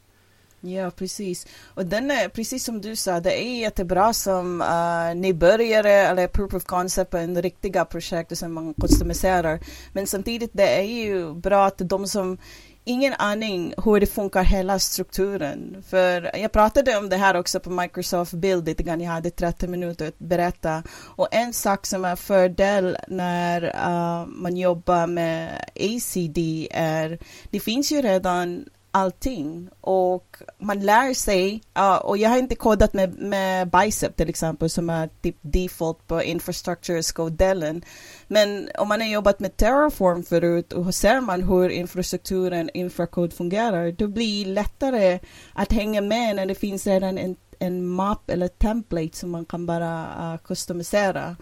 [0.62, 1.48] Ja, precis.
[1.66, 6.54] Och den är, precis som du sa, det är jättebra som uh, nybörjare eller proof
[6.54, 9.60] of concept på en riktiga projekt som man customiserar.
[9.94, 12.38] Men samtidigt det är ju bra att de som
[12.86, 15.84] ingen aning hur det funkar hela strukturen.
[15.90, 19.02] För jag pratade om det här också på Microsoft Build lite grann.
[19.02, 20.84] Jag hade 30 minuter att berätta.
[20.92, 27.20] Och en sak som är fördel när uh, man jobbar med ACD är
[27.50, 29.70] det finns ju redan allting.
[29.82, 34.70] Och man lär sig uh, och jag har inte kodat med, med Bicep till exempel
[34.70, 37.82] som är typ default på infrastructure-skodellen
[38.28, 43.92] men om man har jobbat med Terraform förut och ser man hur infrastrukturen infrakod fungerar
[43.92, 45.20] då blir det lättare
[45.54, 49.66] att hänga med när det finns redan en, en map eller template som man kan
[49.66, 51.36] bara uh, customisera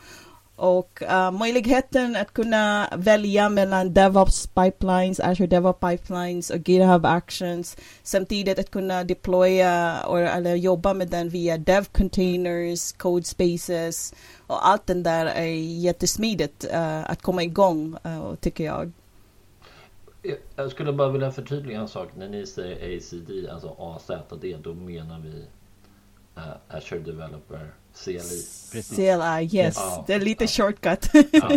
[0.63, 7.77] och uh, möjligheten att kunna välja mellan DevOps pipelines, Azure DevOps pipelines och GitHub Actions
[8.03, 14.13] samtidigt att kunna deploya or, eller jobba med den via dev containers, code spaces
[14.47, 15.45] och allt den där är
[15.81, 18.91] jättesmidigt uh, att komma igång uh, tycker jag.
[20.55, 22.09] Jag skulle bara vilja förtydliga en sak.
[22.15, 25.45] När ni säger ACD, alltså AZD, då menar vi
[26.37, 27.73] uh, Azure Developer
[28.03, 28.17] CLI.
[28.71, 28.95] Precis.
[28.95, 29.75] CLI, yes.
[29.75, 30.47] Ja, det är lite ja.
[30.47, 31.09] shortcut.
[31.31, 31.51] ja.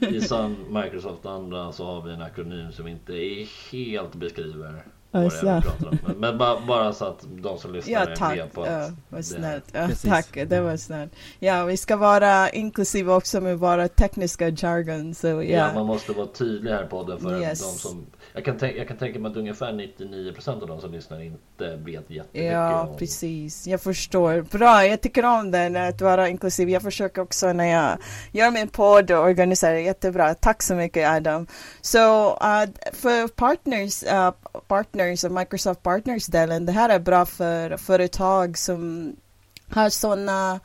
[0.00, 0.20] I
[0.68, 4.78] Microsoft och andra så har vi en akronym som inte är helt beskriver vad det
[4.78, 5.98] är vi pratar om.
[6.06, 8.32] Men, men bara, bara, så att de som lyssnar ja, tack.
[8.32, 9.64] är med på att ja, vad snällt.
[9.72, 11.12] Ja, tack, det var snällt.
[11.38, 15.14] Ja, vi ska vara inklusiva också med våra tekniska jargon.
[15.14, 15.42] Så, ja.
[15.42, 17.60] ja, man måste vara tydlig här på podden för yes.
[17.60, 21.22] de som jag kan, jag kan tänka mig att ungefär 99% av de som lyssnar
[21.22, 22.96] inte vet jättemycket Ja, om...
[22.96, 23.66] precis.
[23.66, 24.40] Jag förstår.
[24.40, 26.68] Bra, jag tycker om den, att vara inklusiv.
[26.68, 27.98] Jag försöker också när jag
[28.32, 29.74] gör min podd och organiserar.
[29.74, 30.34] Jättebra.
[30.34, 31.46] Tack så mycket Adam.
[31.80, 34.30] Så uh, för partners, uh,
[34.66, 39.12] partners och Microsoft Partners-delen, det här är bra för företag som
[39.68, 40.60] har sådana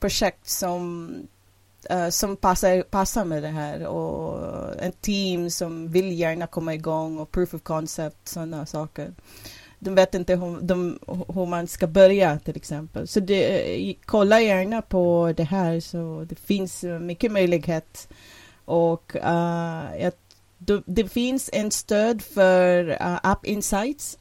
[0.00, 1.14] projekt som
[1.90, 7.18] uh, som passar, passar med det här och en team som vill gärna komma igång
[7.18, 9.12] och proof of concept, sådana saker.
[9.78, 10.98] De vet inte hur, de,
[11.34, 13.08] hur man ska börja till exempel.
[13.08, 18.08] Så det, eh, kolla gärna på det här så det finns mycket möjlighet.
[18.64, 20.12] Och uh, jag,
[20.86, 24.18] det finns en stöd för uh, App Insights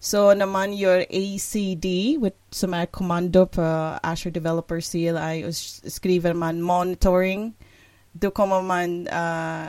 [0.00, 1.86] så när man gör ACD,
[2.50, 3.62] som är kommando på
[4.02, 5.56] Azure Developer CLI, och
[5.92, 7.52] skriver man monitoring,
[8.12, 9.68] då kommer man uh,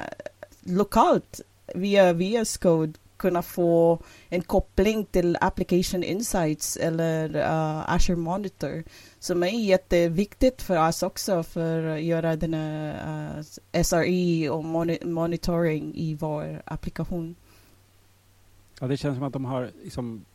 [0.63, 1.41] lokalt
[1.76, 8.84] via VS Code kunna få en koppling till Application Insights eller uh, Azure Monitor
[9.20, 13.39] som är jätteviktigt för oss också för att göra den uh,
[13.72, 14.65] eh, SRE och
[15.06, 17.36] monitoring i vår applikation.
[18.82, 20.26] Ja, det känns som att de har liksom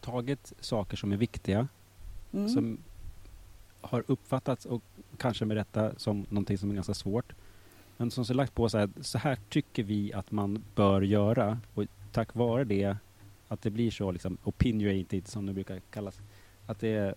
[0.00, 1.68] tagit saker som är viktiga,
[2.32, 2.48] mm.
[2.48, 2.78] som
[3.80, 4.82] har uppfattats och
[5.16, 7.32] kanske med rätta som någonting som är ganska svårt.
[7.96, 11.58] Men som så lagt på så här, så här tycker vi att man bör göra
[11.74, 12.96] och tack vare det
[13.48, 16.20] att det blir så liksom opinionated som det brukar kallas,
[16.66, 17.14] att det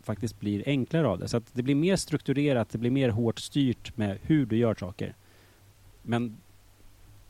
[0.00, 1.28] faktiskt blir enklare av det.
[1.28, 4.74] Så att det blir mer strukturerat, det blir mer hårt styrt med hur du gör
[4.74, 5.14] saker.
[6.02, 6.36] Men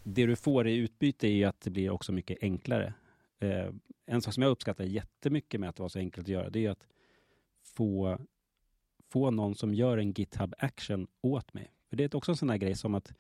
[0.09, 2.95] det du får i utbyte är att det blir också mycket enklare.
[3.39, 3.71] Eh,
[4.07, 6.67] en sak som jag uppskattar jättemycket med att det var så enkelt att göra, det
[6.67, 6.87] är att
[7.63, 8.19] få,
[9.09, 11.73] få någon som gör en GitHub action åt mig.
[11.89, 13.13] För det är också en sån här grej som att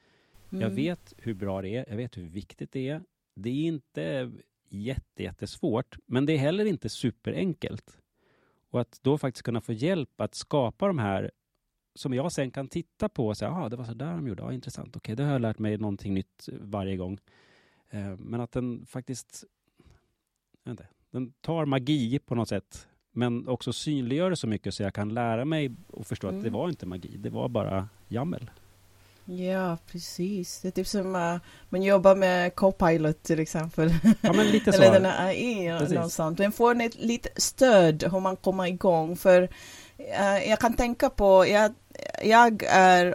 [0.50, 0.74] jag Mm.
[0.74, 3.02] vet hur bra det är, jag vet hur viktigt det är.
[3.34, 4.32] Det är inte
[4.68, 7.98] jätte, jättesvårt, men det är heller inte superenkelt.
[8.70, 11.30] Och att då faktiskt kunna få hjälp att skapa de här
[11.96, 14.44] som jag sen kan titta på och säga, ah, det var så där de gjorde,
[14.44, 17.18] ah, intressant, okej, det har jag lärt mig någonting nytt varje gång.
[17.90, 19.44] Eh, men att den faktiskt,
[20.68, 24.94] inte, den tar magi på något sätt, men också synliggör det så mycket så jag
[24.94, 26.52] kan lära mig och förstå att det Mm.
[26.52, 28.50] var inte magi, det var bara jammel.
[29.28, 30.60] Ja, precis.
[30.60, 31.36] Det är typ som uh,
[31.68, 33.94] man jobbar med Copilot till exempel.
[34.20, 34.82] Ja, men lite så.
[34.82, 36.38] Eller den här AI sånt.
[36.38, 39.16] Men får ni lite stöd hur man kommer igång.
[39.16, 39.48] För
[39.98, 41.74] Eh, jag kan tänka på, jag,
[42.22, 43.14] jag är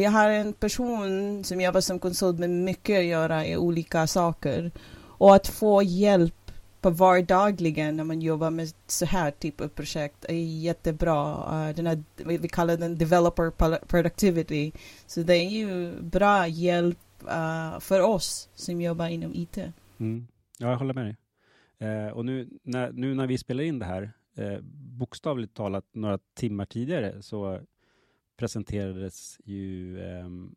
[0.00, 4.70] jag har en person som jobbar som konsult med mycket att göra i olika saker.
[5.02, 6.34] Och att få hjälp
[6.80, 11.34] på vardagligen när man jobbar med så här typ av projekt är jättebra.
[11.34, 12.02] Uh, den här,
[12.38, 13.50] vi kallar den developer
[13.86, 14.72] productivity.
[15.06, 19.58] Så det är ju bra hjälp uh, för oss som jobbar inom IT.
[20.00, 20.26] Mm.
[20.58, 21.16] Ja, jag håller med dig.
[22.12, 24.58] Och nu när, nu när vi spelar in det här, eh,
[24.98, 27.60] bokstavligt talat några timmar tidigare, så
[28.36, 30.54] presenterades ju ehm,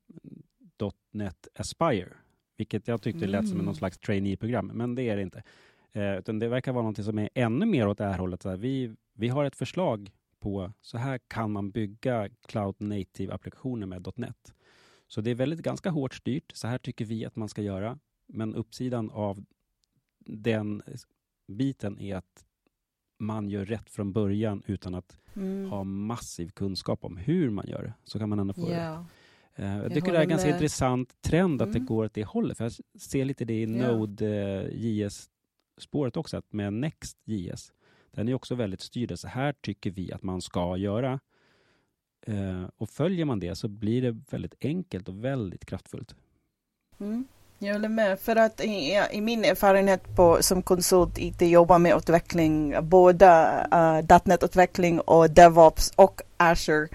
[1.12, 2.10] .NET Aspire,
[2.58, 3.66] vilket jag tyckte lät som Mm.
[3.66, 5.44] någon slags trainee-program, men det är det inte.
[5.92, 8.42] Eh, utan det verkar vara något som är ännu mer åt det här hållet.
[8.42, 13.86] Så här, vi, vi har ett förslag på så här kan man bygga Cloud Native-applikationer
[13.86, 14.54] med .NET.
[15.08, 16.52] Så det är väldigt ganska hårt styrt.
[16.56, 18.00] Så här tycker vi att man ska göra.
[18.28, 19.46] Men uppsidan av
[20.26, 20.82] den
[21.48, 22.46] biten är att
[23.26, 25.70] man gör rätt från början utan att Mm.
[25.70, 27.94] ha massiv kunskap om hur man gör det.
[28.04, 28.76] Så kan man ändå få det.
[28.84, 29.06] Ja.
[29.56, 30.56] Eh, Jag Jag tycker det är en ganska med.
[30.56, 31.86] intressant trend att det Mm.
[31.86, 32.58] går åt det hållet.
[32.58, 33.92] För jag ser lite det i Ja.
[34.88, 37.74] Node.js-spåret också, att med Next.js,
[38.12, 39.20] den är också väldigt styrd.
[39.20, 41.20] Så här tycker vi att man ska göra.
[42.28, 46.16] Eh, och följer man det så blir det väldigt enkelt och väldigt kraftfullt.
[47.00, 47.26] Mm.
[47.64, 48.20] Jag håller med.
[48.20, 53.26] För att i, i min erfarenhet på, som konsult IT jobbar med utveckling, både
[53.72, 56.88] eh, uh, datnetutveckling och DevOps och Azure.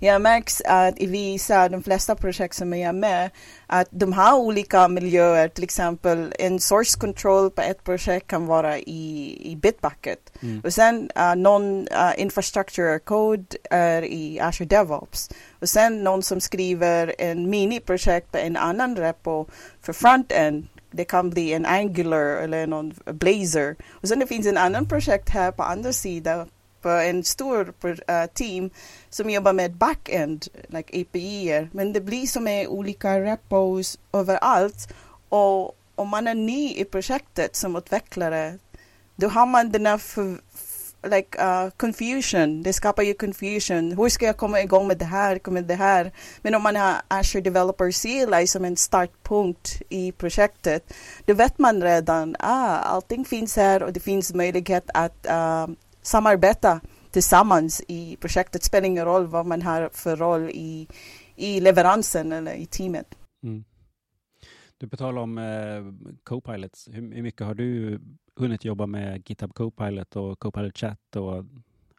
[0.00, 3.30] Jag märks att i vissa, de flesta projekt som jag är med,
[3.66, 5.48] att de har olika miljöer.
[5.48, 10.32] Till exempel en source control på ett projekt kan vara i, i Bitbucket.
[10.42, 10.60] Mm.
[10.64, 15.30] Och sen uh, någon uh, infrastructure code är i Azure DevOps.
[15.60, 19.46] Och sen någon som skriver en mini-projekt på en annan repo
[19.82, 20.66] för front-end.
[20.90, 23.76] Det kan bli en Angular eller någon Blazor.
[23.90, 26.48] Och sen det finns en annan projekt här på andra sidan
[26.82, 28.70] på eh, en stor uh, team
[29.10, 31.68] som jobbar med backend, like API.
[31.72, 34.88] Men det blir som är olika repos överallt.
[35.28, 38.58] Och om man är ny i projektet som utvecklare,
[39.16, 40.38] då har man den här för,
[41.02, 42.62] like, uh, confusion.
[42.62, 43.92] Det skapar ju confusion.
[43.92, 46.12] Hur ska jag komma igång med det här, med det här?
[46.42, 51.82] Men om man har Azure Developer CLI som en startpunkt i projektet, då vet man
[51.82, 55.66] redan, ah, allting finns här och det finns möjlighet att uh,
[56.02, 58.62] samarbeta tillsammans i projektet.
[58.62, 60.88] Det spelar ingen roll vad man har för roll i,
[61.36, 63.14] i leveransen eller i teamet.
[63.42, 63.64] Mm.
[64.78, 68.00] Du tal om eh, Copilots, hur, hur mycket har du
[68.36, 71.44] hunnit jobba med GitHub Copilot och Copilot Chat och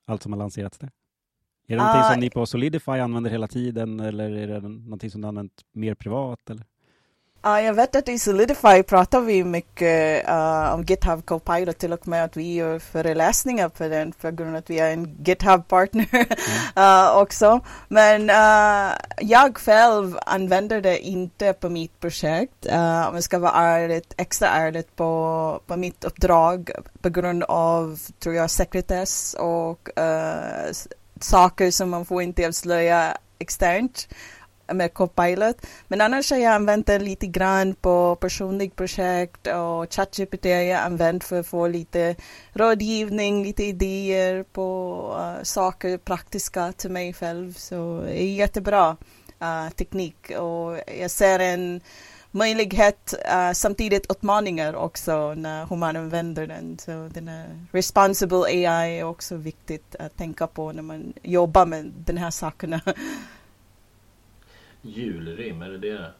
[0.05, 0.91] allt som har lanserats där?
[1.67, 5.11] Är det någonting Ah, som ni på Solidify använder hela tiden eller är det någonting
[5.11, 6.49] som du använt mer privat?
[6.49, 6.65] Eller?
[7.45, 12.07] Ja, jag vet att i Solidify pratar vi mycket uh, om GitHub Copilot till och
[12.07, 16.27] med att vi gör föreläsningar på den för grund av att vi är en GitHub-partner
[16.77, 17.59] uh, också.
[17.87, 22.65] Men uh, jag själv använder det inte på mitt projekt.
[23.07, 28.35] Om jag ska vara ärligt, extra ärligt på, på mitt uppdrag på grund av, tror
[28.35, 29.89] jag, sekretess och
[31.19, 34.07] saker som man får inte avslöja externt
[34.67, 35.65] med Copilot.
[35.87, 40.81] Men annars har jag använt den lite grann på personligt projekt och ChatGPT har jag
[40.81, 42.15] använt för att få lite
[42.53, 47.53] rådgivning, lite idéer på uh, saker praktiska till mig själv.
[47.53, 48.97] Så det är jättebra
[49.41, 51.81] uh, teknik och jag ser en
[52.31, 56.77] möjlighet, uh, samtidigt utmaningar också när hur man använder den.
[56.79, 61.91] Så den är responsible AI är också viktigt att tänka på när man jobbar med
[61.97, 62.81] den här sakerna.
[64.85, 66.11] Julrim, är det det?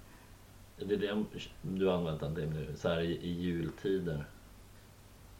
[0.80, 1.26] Är det det
[1.62, 2.68] du har använt den till nu?
[2.78, 4.26] Så här i, i jultider?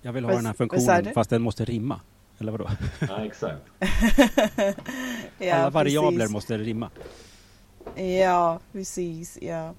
[0.02, 1.12] Jag vill ha Vad- den här vad sa funktionen du?
[1.12, 2.00] fast den måste rimma.
[2.40, 2.70] Eller vadå?
[3.00, 3.62] Ja, exakt.
[5.38, 6.34] Ja, Alla variabler precis.
[6.34, 6.90] måste rimma.
[7.96, 9.38] Ja, precis.
[9.42, 9.74] Ja.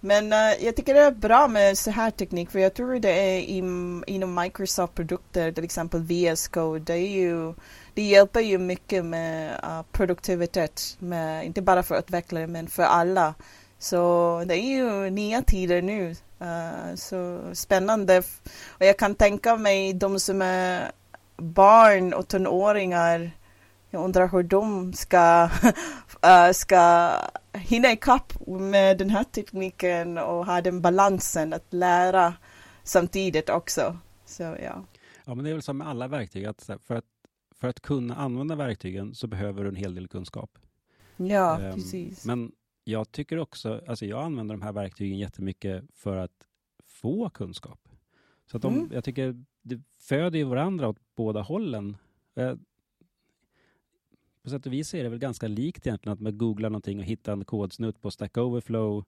[0.00, 3.10] Men eh, jag tycker det är bra med så här teknik för jag tror det
[3.10, 7.54] är im, inom Microsoft produkter, till exempel VS Code, det är ju
[7.94, 13.34] det hjälper ju mycket med uh, produktivitet, med, inte bara för utvecklare men för alla.
[13.78, 16.14] Så det är ju nya tider nu.
[16.42, 18.18] Uh, så spännande.
[18.68, 20.92] Och jag kan tänka mig de som är
[21.36, 23.30] barn och tonåringar.
[23.90, 25.50] Jag undrar hur de ska,
[26.26, 27.12] uh, ska
[27.52, 32.34] hinna ikapp med den här tekniken och ha den balansen att lära
[32.82, 33.98] samtidigt också.
[34.26, 34.84] Så, ja.
[35.24, 37.04] ja, men det är väl som med alla verktyg, att för att,
[37.60, 40.58] för att kunna använda verktygen så behöver du en hel del kunskap.
[41.16, 42.24] Ja, um, precis.
[42.26, 42.52] Men
[42.84, 46.46] jag tycker också, alltså jag använder de här verktygen jättemycket för att
[46.84, 47.88] få kunskap.
[48.46, 48.90] Så att de, mm.
[48.92, 51.96] jag tycker det föder ju varandra åt båda hållen.
[54.42, 57.04] På sätt och vis är det väl ganska likt egentligen att man googlar någonting och
[57.04, 59.04] hittar en kodsnutt på Stack Overflow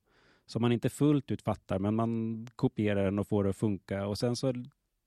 [0.47, 4.07] som man inte fullt ut fattar, men man kopierar den och får det att funka
[4.07, 4.53] och sen så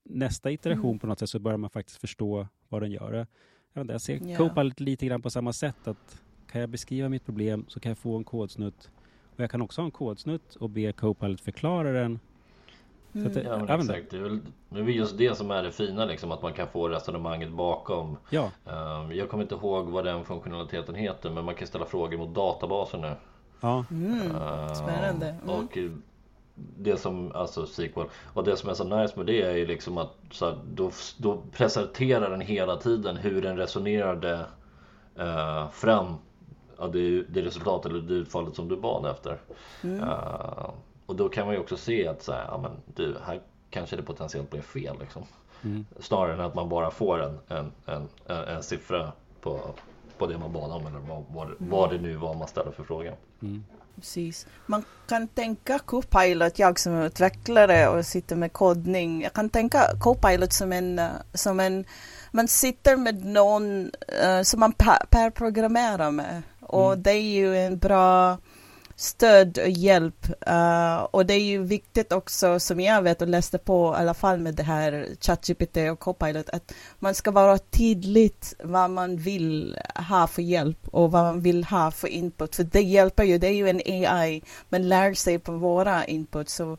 [0.06, 1.00] nästa iteration mm.
[1.00, 3.28] på något sätt så börjar man faktiskt förstå vad den gör.
[3.74, 4.38] Jag, inte, jag ser yeah.
[4.38, 7.98] Copilot lite grann på samma sätt att kan jag beskriva mitt problem så kan jag
[7.98, 8.90] få en kodsnutt
[9.36, 12.20] och jag kan också ha en kodsnutt och be Copilot förklara den
[13.16, 13.34] Mm.
[13.34, 14.12] Det, ja, men exakt.
[14.12, 14.40] Det är, väl,
[14.70, 18.18] det är just det som är det fina liksom, att man kan få resonemanget bakom.
[18.30, 18.52] Ja.
[18.66, 22.36] Um, jag kommer inte ihåg vad den funktionaliteten heter men man kan ställa frågor mot
[22.36, 23.12] databaser nu.
[23.62, 23.86] Ja.
[23.92, 24.32] Mm.
[24.32, 25.28] Uh, Spännande.
[25.28, 25.50] Mm.
[25.50, 25.78] Och
[26.56, 28.02] det som, alltså SQL,
[28.34, 30.92] och det som är så nice med det är ju liksom att så här, då,
[31.18, 34.46] då presenterar den hela tiden hur den resonerade
[35.20, 36.16] uh, fram
[36.78, 39.38] ja, det, det resultat eller det utfallet som du bad efter.
[39.84, 40.04] Mm.
[40.04, 40.70] Uh,
[41.06, 43.96] och då kan man ju också se att så här, ja, men du, här kanske
[43.96, 44.96] det potentiellt blev fel.
[45.00, 45.24] Liksom.
[45.64, 45.86] Mm.
[46.00, 49.60] Snarare än att man bara får en, en, en, en, en siffra på,
[50.18, 51.58] på det man bad om eller vad, vad, mm.
[51.60, 53.14] vad det nu var man ställer för fråga.
[53.96, 54.48] Precis.
[54.66, 59.98] Man kan tänka Copilot, jag som är utvecklare och sitter med kodning, jag kan tänka
[60.00, 61.02] Copilot som en,
[61.34, 61.86] som en
[62.32, 63.92] man sitter med någon
[64.24, 64.74] uh, som man
[65.10, 67.04] per programmerar med och mm.
[67.04, 68.38] det är ju en bra
[68.96, 70.28] stöd och hjälp.
[70.50, 74.14] Uh, och det är ju viktigt också, som jag vet och läste på i alla
[74.14, 79.80] fall med det här ChatGPT och Copilot, att man ska vara tydligt vad man vill
[80.10, 82.56] ha för hjälp och vad man vill ha för input.
[82.56, 86.50] För det hjälper ju, det är ju en AI, man lär sig på våra input.
[86.50, 86.78] Så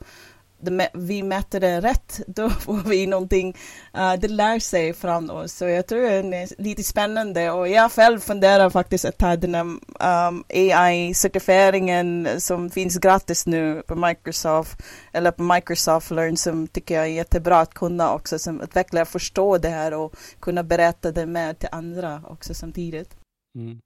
[0.92, 3.56] vi mäter det rätt, då får vi någonting,
[3.96, 5.52] uh, det lär sig från oss.
[5.52, 9.54] Så jag tror det är lite spännande och jag själv funderar faktiskt att ta den
[9.54, 9.60] här
[10.00, 14.82] ehm, um, AI-certifieringen som finns gratis nu på Microsoft,
[15.12, 19.58] eller på Microsoft Learn som tycker jag är jättebra att kunna också som utvecklare förstå
[19.58, 23.16] det här och kunna berätta det med till andra också samtidigt.
[23.54, 23.80] Mm.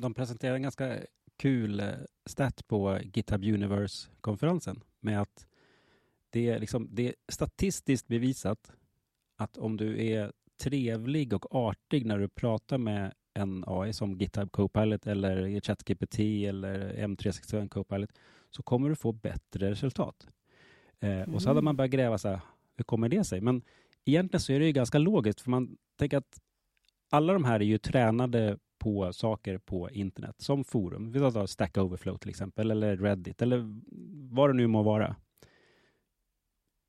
[0.00, 0.96] De presenterar en ganska
[1.38, 1.86] kul eh,
[2.26, 5.46] stat på GitHub Universe-konferensen med att
[6.34, 8.72] det är, liksom, det är statistiskt bevisat
[9.36, 10.32] att om du är
[10.62, 16.94] trevlig och artig när du pratar med en AI som GitHub Copilot eller ChatGPT eller
[17.06, 18.10] M365 Copilot
[18.50, 20.26] så kommer du få bättre resultat.
[21.00, 21.34] Eh, mm.
[21.34, 22.40] Och så hade man börjat gräva så här,
[22.76, 23.40] hur kommer det sig?
[23.40, 23.62] Men
[24.04, 26.40] egentligen så är det ju ganska logiskt för man tänker att
[27.10, 31.12] alla de här är ju tränade på saker på internet som forum.
[31.12, 33.80] Vi tar Stack Overflow till exempel eller Reddit eller
[34.34, 35.16] vad det nu må vara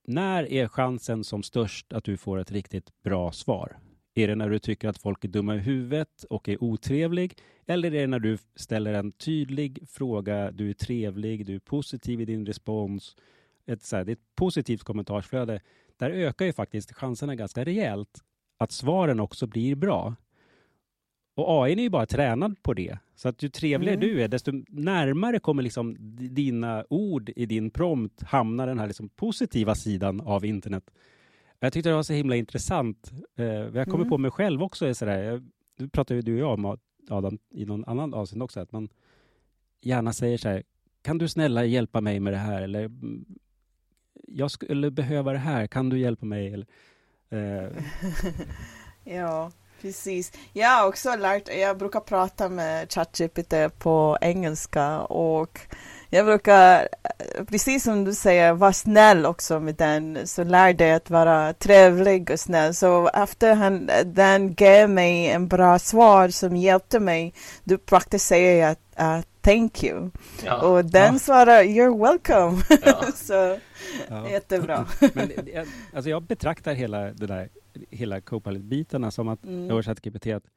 [0.07, 3.77] när är chansen som störst att du får ett riktigt bra svar?
[4.15, 7.37] Är det när du tycker att folk är dumma i huvudet och är otrevlig?
[7.65, 12.21] Eller är det när du ställer en tydlig fråga, du är trevlig, du är positiv
[12.21, 13.15] i din respons,
[13.65, 15.61] ett, så här, det är ett positivt kommentarsflöde.
[15.97, 18.23] Där ökar ju faktiskt chanserna ganska rejält
[18.57, 20.15] att svaren också blir bra.
[21.35, 22.97] Och AI är ju bara tränad på det.
[23.15, 24.07] Så att ju trevligare mm.
[24.07, 29.09] du är, desto närmare kommer liksom dina ord i din prompt hamna den här liksom
[29.09, 30.91] positiva sidan av internet.
[31.59, 33.11] Jag tyckte det var så himla intressant.
[33.35, 34.09] Eh, jag kommer mm.
[34.09, 34.85] på mig själv också.
[34.85, 35.41] Är sådär,
[35.91, 36.77] pratar ju du och jag om
[37.09, 38.89] Adam i någon annan avseende också, att man
[39.81, 40.63] gärna säger så här,
[41.01, 42.61] kan du snälla hjälpa mig med det här?
[42.61, 43.25] Eller mm,
[44.27, 46.53] jag skulle behöva det här, kan du hjälpa mig?
[46.53, 46.67] Eller,
[47.29, 47.83] eh.
[49.15, 49.51] ja.
[49.85, 50.31] Precis.
[50.53, 55.59] Jag har också lärt, jag brukar prata med ChatGPT på engelska och
[56.09, 56.87] jag brukar,
[57.47, 60.27] precis som du säger, vara snäll också med den.
[60.27, 62.73] Så lär dig att vara trevlig och snäll.
[62.73, 67.33] Så efter han, den gav mig en bra svar som hjälpte mig,
[67.63, 70.09] då praktiserar jag att uh, thank you.
[70.45, 70.61] Ja.
[70.61, 71.19] Och den ja.
[71.19, 72.63] svarar you're welcome.
[72.85, 73.03] Ja.
[73.15, 73.59] så
[74.09, 74.29] ja.
[74.29, 74.85] jättebra.
[75.13, 75.31] Men,
[75.93, 77.49] alltså jag betraktar hela det där
[77.89, 79.71] hela Copilot-bitarna som att mm.
[79.71, 80.49] översatt GPT att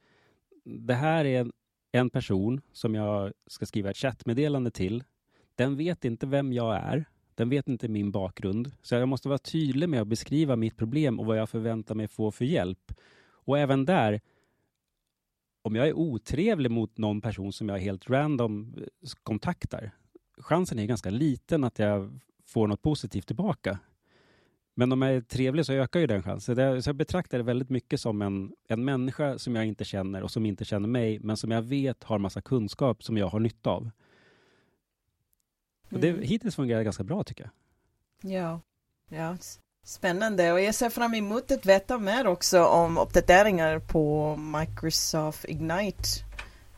[0.65, 1.53] det här är en,
[1.93, 5.05] en person som jag ska skriva ett chattmeddelande till.
[5.55, 7.05] Den vet inte vem jag är.
[7.35, 8.73] Den vet inte min bakgrund.
[8.83, 12.09] Så jag måste vara tydlig med att beskriva mitt problem och vad jag förväntar mig
[12.09, 12.93] få för hjälp.
[13.31, 14.21] Och även där,
[15.63, 19.91] om jag är otrevlig mot någon person som jag helt random eh, kontaktar,
[20.39, 23.79] chansen är ganska liten att jag får något positivt tillbaka.
[24.79, 26.83] Men om jag är trevlig så ökar ju den chansen.
[26.83, 30.31] Så jag betraktar det väldigt mycket som en, en människa som jag inte känner och
[30.31, 33.71] som inte känner mig, men som jag vet har massa kunskap som jag har nytta
[33.71, 33.91] av.
[35.91, 36.23] Och det, Mm.
[36.23, 37.51] hittills fungerar det ganska bra tycker
[38.23, 38.33] jag.
[38.33, 38.61] Ja.
[39.09, 39.37] ja,
[39.85, 40.53] spännande.
[40.53, 46.09] Och jag ser fram emot att veta mer också om uppdateringar på Microsoft Ignite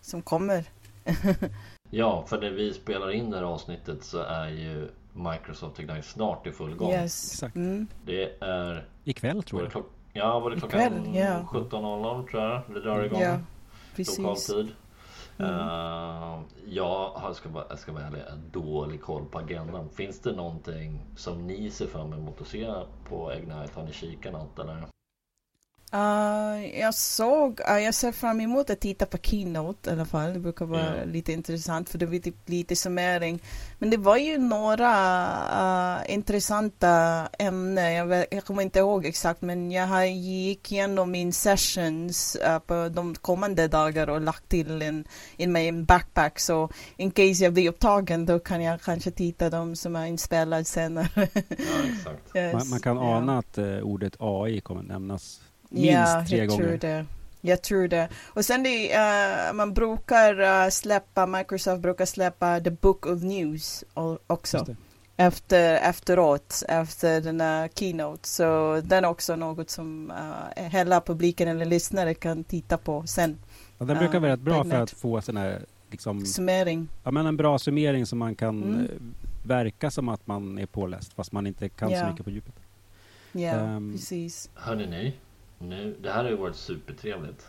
[0.01, 0.64] som kommer.
[1.92, 6.47] Ja, för när vi spelar in det här avsnittet så är ju Microsoft Ignite snart
[6.47, 6.93] i full gång.
[6.93, 7.33] Yes.
[7.33, 7.57] Exakt.
[7.57, 7.87] Mm.
[8.05, 8.89] Det är...
[9.05, 9.73] Ikväll tror jag.
[9.73, 11.49] klock, ja, var det klockan Ikväll, ja.
[11.53, 13.21] 17.00 tror jag det drar igång.
[13.21, 13.33] Ja,
[13.97, 14.47] lokal precis.
[14.47, 14.69] tid.
[15.39, 15.55] Mm.
[15.55, 19.89] Eh, jag, ska vara, jag ska vara ärlig, dålig koll på agendan.
[19.89, 22.75] Finns det någonting som ni ser fram emot att se
[23.09, 23.71] på Ignite?
[23.75, 24.85] Har ni kikat något eller?
[25.95, 30.32] Uh, jag såg, uh, jag ser fram emot att titta på Keynote i alla fall.
[30.32, 31.05] Det brukar vara Ja.
[31.05, 33.43] lite intressant för det blir typ lite summering.
[33.78, 34.93] Men det var ju några
[36.03, 36.88] uh, intressanta
[37.38, 37.93] ämnen.
[37.93, 42.59] Jag, vet, jag kommer inte ihåg exakt men jag har gick igenom min sessions uh,
[42.59, 45.05] på de kommande dagar och lagt till en,
[45.36, 46.38] in min backpack.
[46.41, 50.64] Så in case jag blir upptagen då kan jag kanske titta de som är inspelade
[50.64, 51.09] senare.
[51.14, 51.22] Ja,
[51.95, 52.20] exakt.
[52.36, 53.16] Yes, Man, man kan ja.
[53.16, 55.41] ana att ordet AI kommer nämnas
[55.71, 56.64] minst ja, tre jag gånger.
[56.64, 57.07] Tror det.
[57.41, 58.09] Jag tror det.
[58.29, 63.85] Och sen det, eh, man brukar eh, släppa, Microsoft brukar släppa The Book of News
[64.27, 64.66] också.
[65.16, 68.29] Efter, efteråt, efter den här keynote.
[68.29, 73.39] Så den är också något som uh, hela publiken eller lyssnare kan titta på sen.
[73.79, 76.89] Ja, den brukar vara rätt bra för att få sån här, liksom, Summering.
[77.05, 79.14] ja, men en bra summering som man kan Mm.
[79.47, 82.11] verka som att man är påläst fast man inte kan så Ja.
[82.11, 82.55] mycket på djupet.
[83.33, 83.93] Ja, Ehm.
[83.93, 84.51] precis.
[84.55, 85.14] Hörni ni,
[85.61, 87.47] nu, det här har ju varit supertrevligt.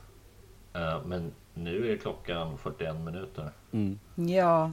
[0.73, 3.51] Eh, men nu är klockan 41 minuter.
[3.73, 3.99] Mm.
[4.15, 4.71] Ja,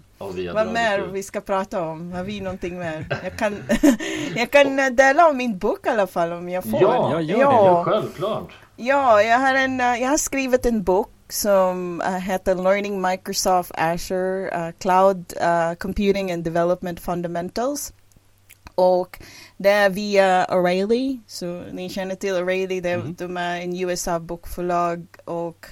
[0.54, 1.10] vad mer ut.
[1.12, 2.12] vi ska prata om?
[2.12, 3.06] Har vi någonting mer?
[3.22, 3.56] Jag kan,
[4.36, 6.82] jag kan eh, dela om min bok i alla fall om jag får.
[6.82, 7.42] Ja, Ja, gör det.
[7.42, 8.52] ja, självklart.
[8.76, 14.48] Ja, jag har, en, eh, jag har skrivit en bok som heter Learning Microsoft Azure
[14.48, 15.32] eh, Cloud
[15.78, 17.92] Computing and Development Fundamentals.
[18.78, 19.18] Och
[19.56, 23.14] det är via O'Reilly, så ni känner till O'Reilly, det, Mhm.
[23.18, 25.66] de är en USA-bokförlag och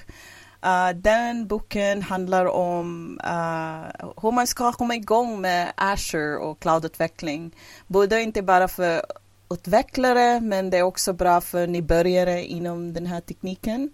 [0.63, 7.55] eh, den boken handlar om eh, hur man ska komma igång med Azure och cloudutveckling.
[7.87, 9.01] Både inte bara för
[9.49, 13.89] utvecklare men det är också bra för nybörjare inom den här tekniken.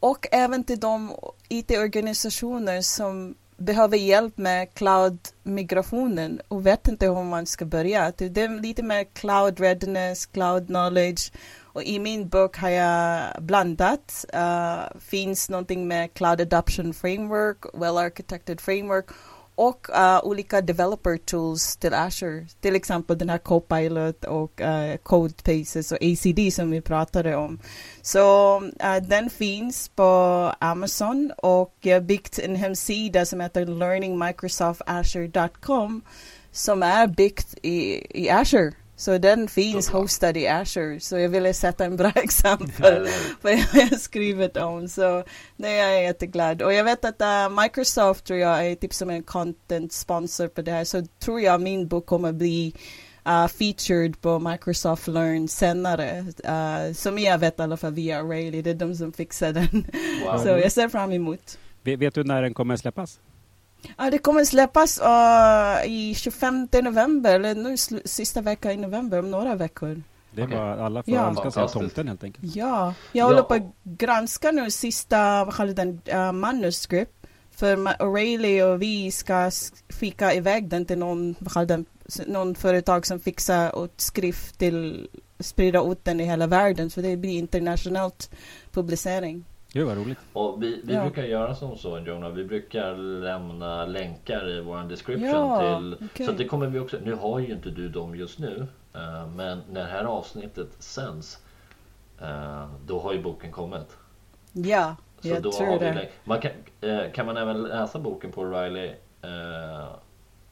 [0.00, 1.14] Och även till de
[1.48, 8.12] IT-organisationer som behöver hjälp med cloud-migrationen och vet inte hur man ska börja.
[8.16, 11.32] Det är lite mer cloud readiness, cloud knowledge
[11.72, 14.24] och i min bok har jag blandat.
[14.34, 19.06] Uh, finns någonting med cloud adoption framework, well architected framework
[19.60, 22.46] och uh, olika developer tools till Azure.
[22.60, 27.60] Till exempel den här Copilot och uh, Codepaces och ACD som vi pratade om.
[28.02, 30.04] Så uh, den finns på
[30.58, 36.02] Amazon och jag har byggt en hemsida som heter learningmicrosoftazure.com
[36.52, 38.72] som är byggt i, i Azure.
[39.00, 40.00] Så den finns Så bra.
[40.00, 41.00] hostad i Azure.
[41.00, 43.08] Så jag ville sätta en bra exempel hur?
[43.42, 44.88] vad jag har skrivit om.
[44.88, 45.24] Så
[45.56, 46.62] det är jag jätteglad.
[46.62, 50.62] Och jag vet att uh, Microsoft tror jag är typ som en content sponsor på
[50.62, 50.84] det här.
[50.84, 52.74] Så tror jag min bok kommer bli
[53.28, 56.24] uh, featured på Microsoft Learn senare.
[56.48, 58.62] Uh, som jag vet i alla fall via O'Reilly.
[58.62, 59.86] Det är de som fixar den.
[60.24, 60.38] Wow.
[60.38, 61.58] Så jag ser fram emot.
[61.82, 63.20] Vet, vet du när den kommer släppas?
[63.98, 69.30] Ja, det kommer släppas uh, i 25 november, eller nu sista veckan i november, om
[69.30, 70.02] några veckor.
[70.34, 70.56] Det är Okej.
[70.58, 71.28] bara alla får Ja.
[71.28, 71.80] önska sig Fantastiskt.
[71.80, 72.56] tomten helt enkelt.
[72.56, 73.42] Ja, jag håller Ja.
[73.42, 77.12] på att granska nu sista, vad kallar den, uh, manuskript.
[77.50, 79.50] För O'Reilly och vi ska
[79.88, 81.84] skicka iväg den till någon, vad kallar den,
[82.26, 85.08] någon företag som fixar ut skrift till,
[85.40, 86.90] sprida ut den i hela världen.
[86.90, 88.30] Så det blir internationellt
[88.72, 89.44] publicering.
[89.72, 90.18] Gud vad roligt.
[90.32, 91.02] Och vi, vi Ja.
[91.02, 96.26] brukar göra som så Jonna, vi brukar lämna länkar i våran description Ja, till okej.
[96.26, 99.62] Så det kommer vi också, nu har ju inte du dem just nu eh, Men
[99.70, 101.38] när det här avsnittet sänds
[102.20, 103.96] eh, Då har ju boken kommit
[104.52, 106.08] Ja, Så jag då tror har vi det.
[106.24, 106.50] man kan,
[106.80, 108.44] eh, kan man även läsa boken på
[109.22, 109.88] eh,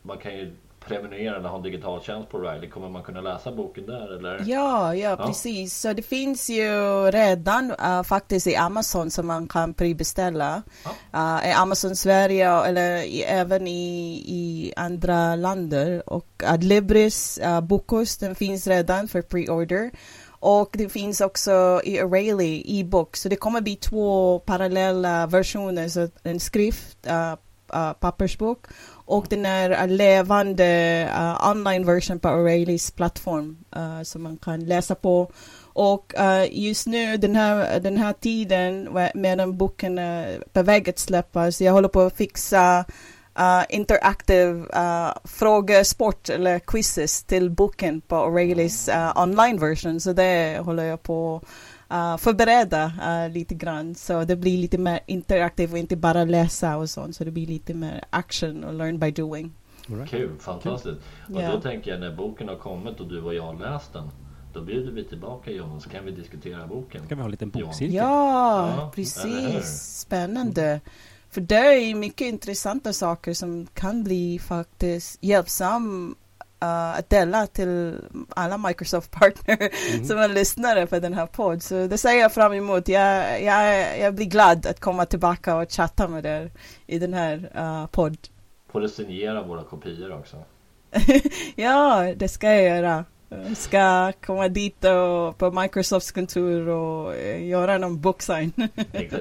[0.03, 0.53] Man kan ju
[0.89, 2.71] prenumererade har en digital tjänst på O'Reilly.
[2.71, 4.43] Kommer man kunna läsa boken där eller?
[4.47, 5.81] Ja, ja, precis.
[5.81, 6.71] Så det finns ju
[7.11, 10.63] redan uh, faktiskt i Amazon som man kan prebeställa.
[10.85, 11.41] Ja.
[11.41, 16.03] Uh, I Amazon Sverige eller i, även i, i andra länder.
[16.07, 19.91] Och Adlibris, uh, Bokus, den finns redan för pre-order.
[20.41, 23.17] Och det finns också i O'Reilly e-book.
[23.17, 25.89] Så det kommer bli två parallella versioner.
[25.89, 27.33] Så en skrift, uh,
[27.75, 28.67] uh, pappersbok
[29.09, 34.65] och den är eh, levande uh, online version på O'Reillys plattform uh, som man kan
[34.65, 35.31] läsa på.
[35.73, 40.99] Och uh, just nu den här, den här tiden medan boken är på väg att
[40.99, 42.85] släppas, jag håller på att fixa
[43.39, 50.01] uh, interactive uh, frågesport eller quizzes till boken på O'Reillys uh, online version.
[50.01, 51.41] Så det håller jag på
[51.93, 53.95] uh, förbereda uh, lite grann.
[53.95, 57.17] Så det blir lite mer interaktivt och inte bara läsa och sånt.
[57.17, 59.53] Så det blir lite mer action och learn by doing.
[59.87, 60.11] Right.
[60.11, 61.01] Kul, fantastiskt.
[61.27, 61.37] Cool.
[61.37, 61.55] Och yeah.
[61.55, 64.11] då tänker jag när boken har kommit och du och jag läst den.
[64.53, 67.09] Då bjuder vi tillbaka John så kan vi diskutera boken.
[67.09, 67.95] Kan vi ha en liten bokcirkel?
[67.95, 69.99] Ja, ja precis.
[70.01, 70.81] Spännande.
[71.31, 76.15] För det är mycket intressanta saker som kan bli faktiskt hjälpsam
[76.65, 80.05] uh, att dela till alla Microsoft partner mm.
[80.05, 81.61] som är lyssnare på den här podden.
[81.61, 82.89] Så det ser jag fram emot.
[82.89, 86.51] Jag, jag, jag blir glad att komma tillbaka och chatta med er
[86.87, 88.19] i den här uh, podd.
[88.73, 90.37] Får du signera våra kopior också?
[91.55, 93.05] ja, det ska jag göra.
[93.29, 98.53] Jag ska komma dit och på Microsofts kontor och eh, göra någon booksign.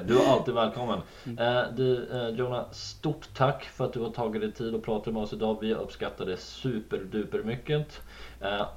[0.06, 1.00] Du är alltid välkommen.
[1.26, 1.76] Mm.
[1.76, 5.22] du, eh, Jonah, stort tack för att du har tagit dig tid att prata med
[5.22, 5.58] oss idag.
[5.60, 8.00] Vi uppskattar det superduper mycket.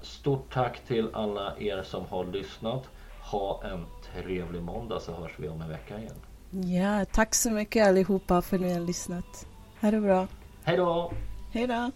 [0.01, 2.89] stort tack till alla er som har lyssnat.
[3.21, 6.15] Ha en trevlig måndag så hörs vi om en vecka igen.
[6.51, 9.47] Ja, tack så mycket allihopa för att ni har lyssnat.
[9.81, 10.27] Ha det bra.
[10.63, 11.11] Hej då!
[11.51, 11.91] Hej då!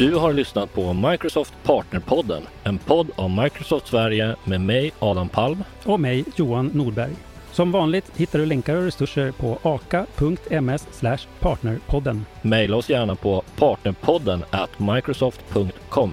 [0.00, 5.64] Du har lyssnat på Microsoft Partnerpodden, en podd om Microsoft Sverige med mig Adam Palm
[5.84, 7.12] och mig Johan Nordberg.
[7.52, 11.02] Som vanligt hittar du länkar och resurser på aka.ms
[11.40, 12.26] partnerpodden.
[12.42, 16.12] Maila oss gärna på partnerpodden at microsoft.com.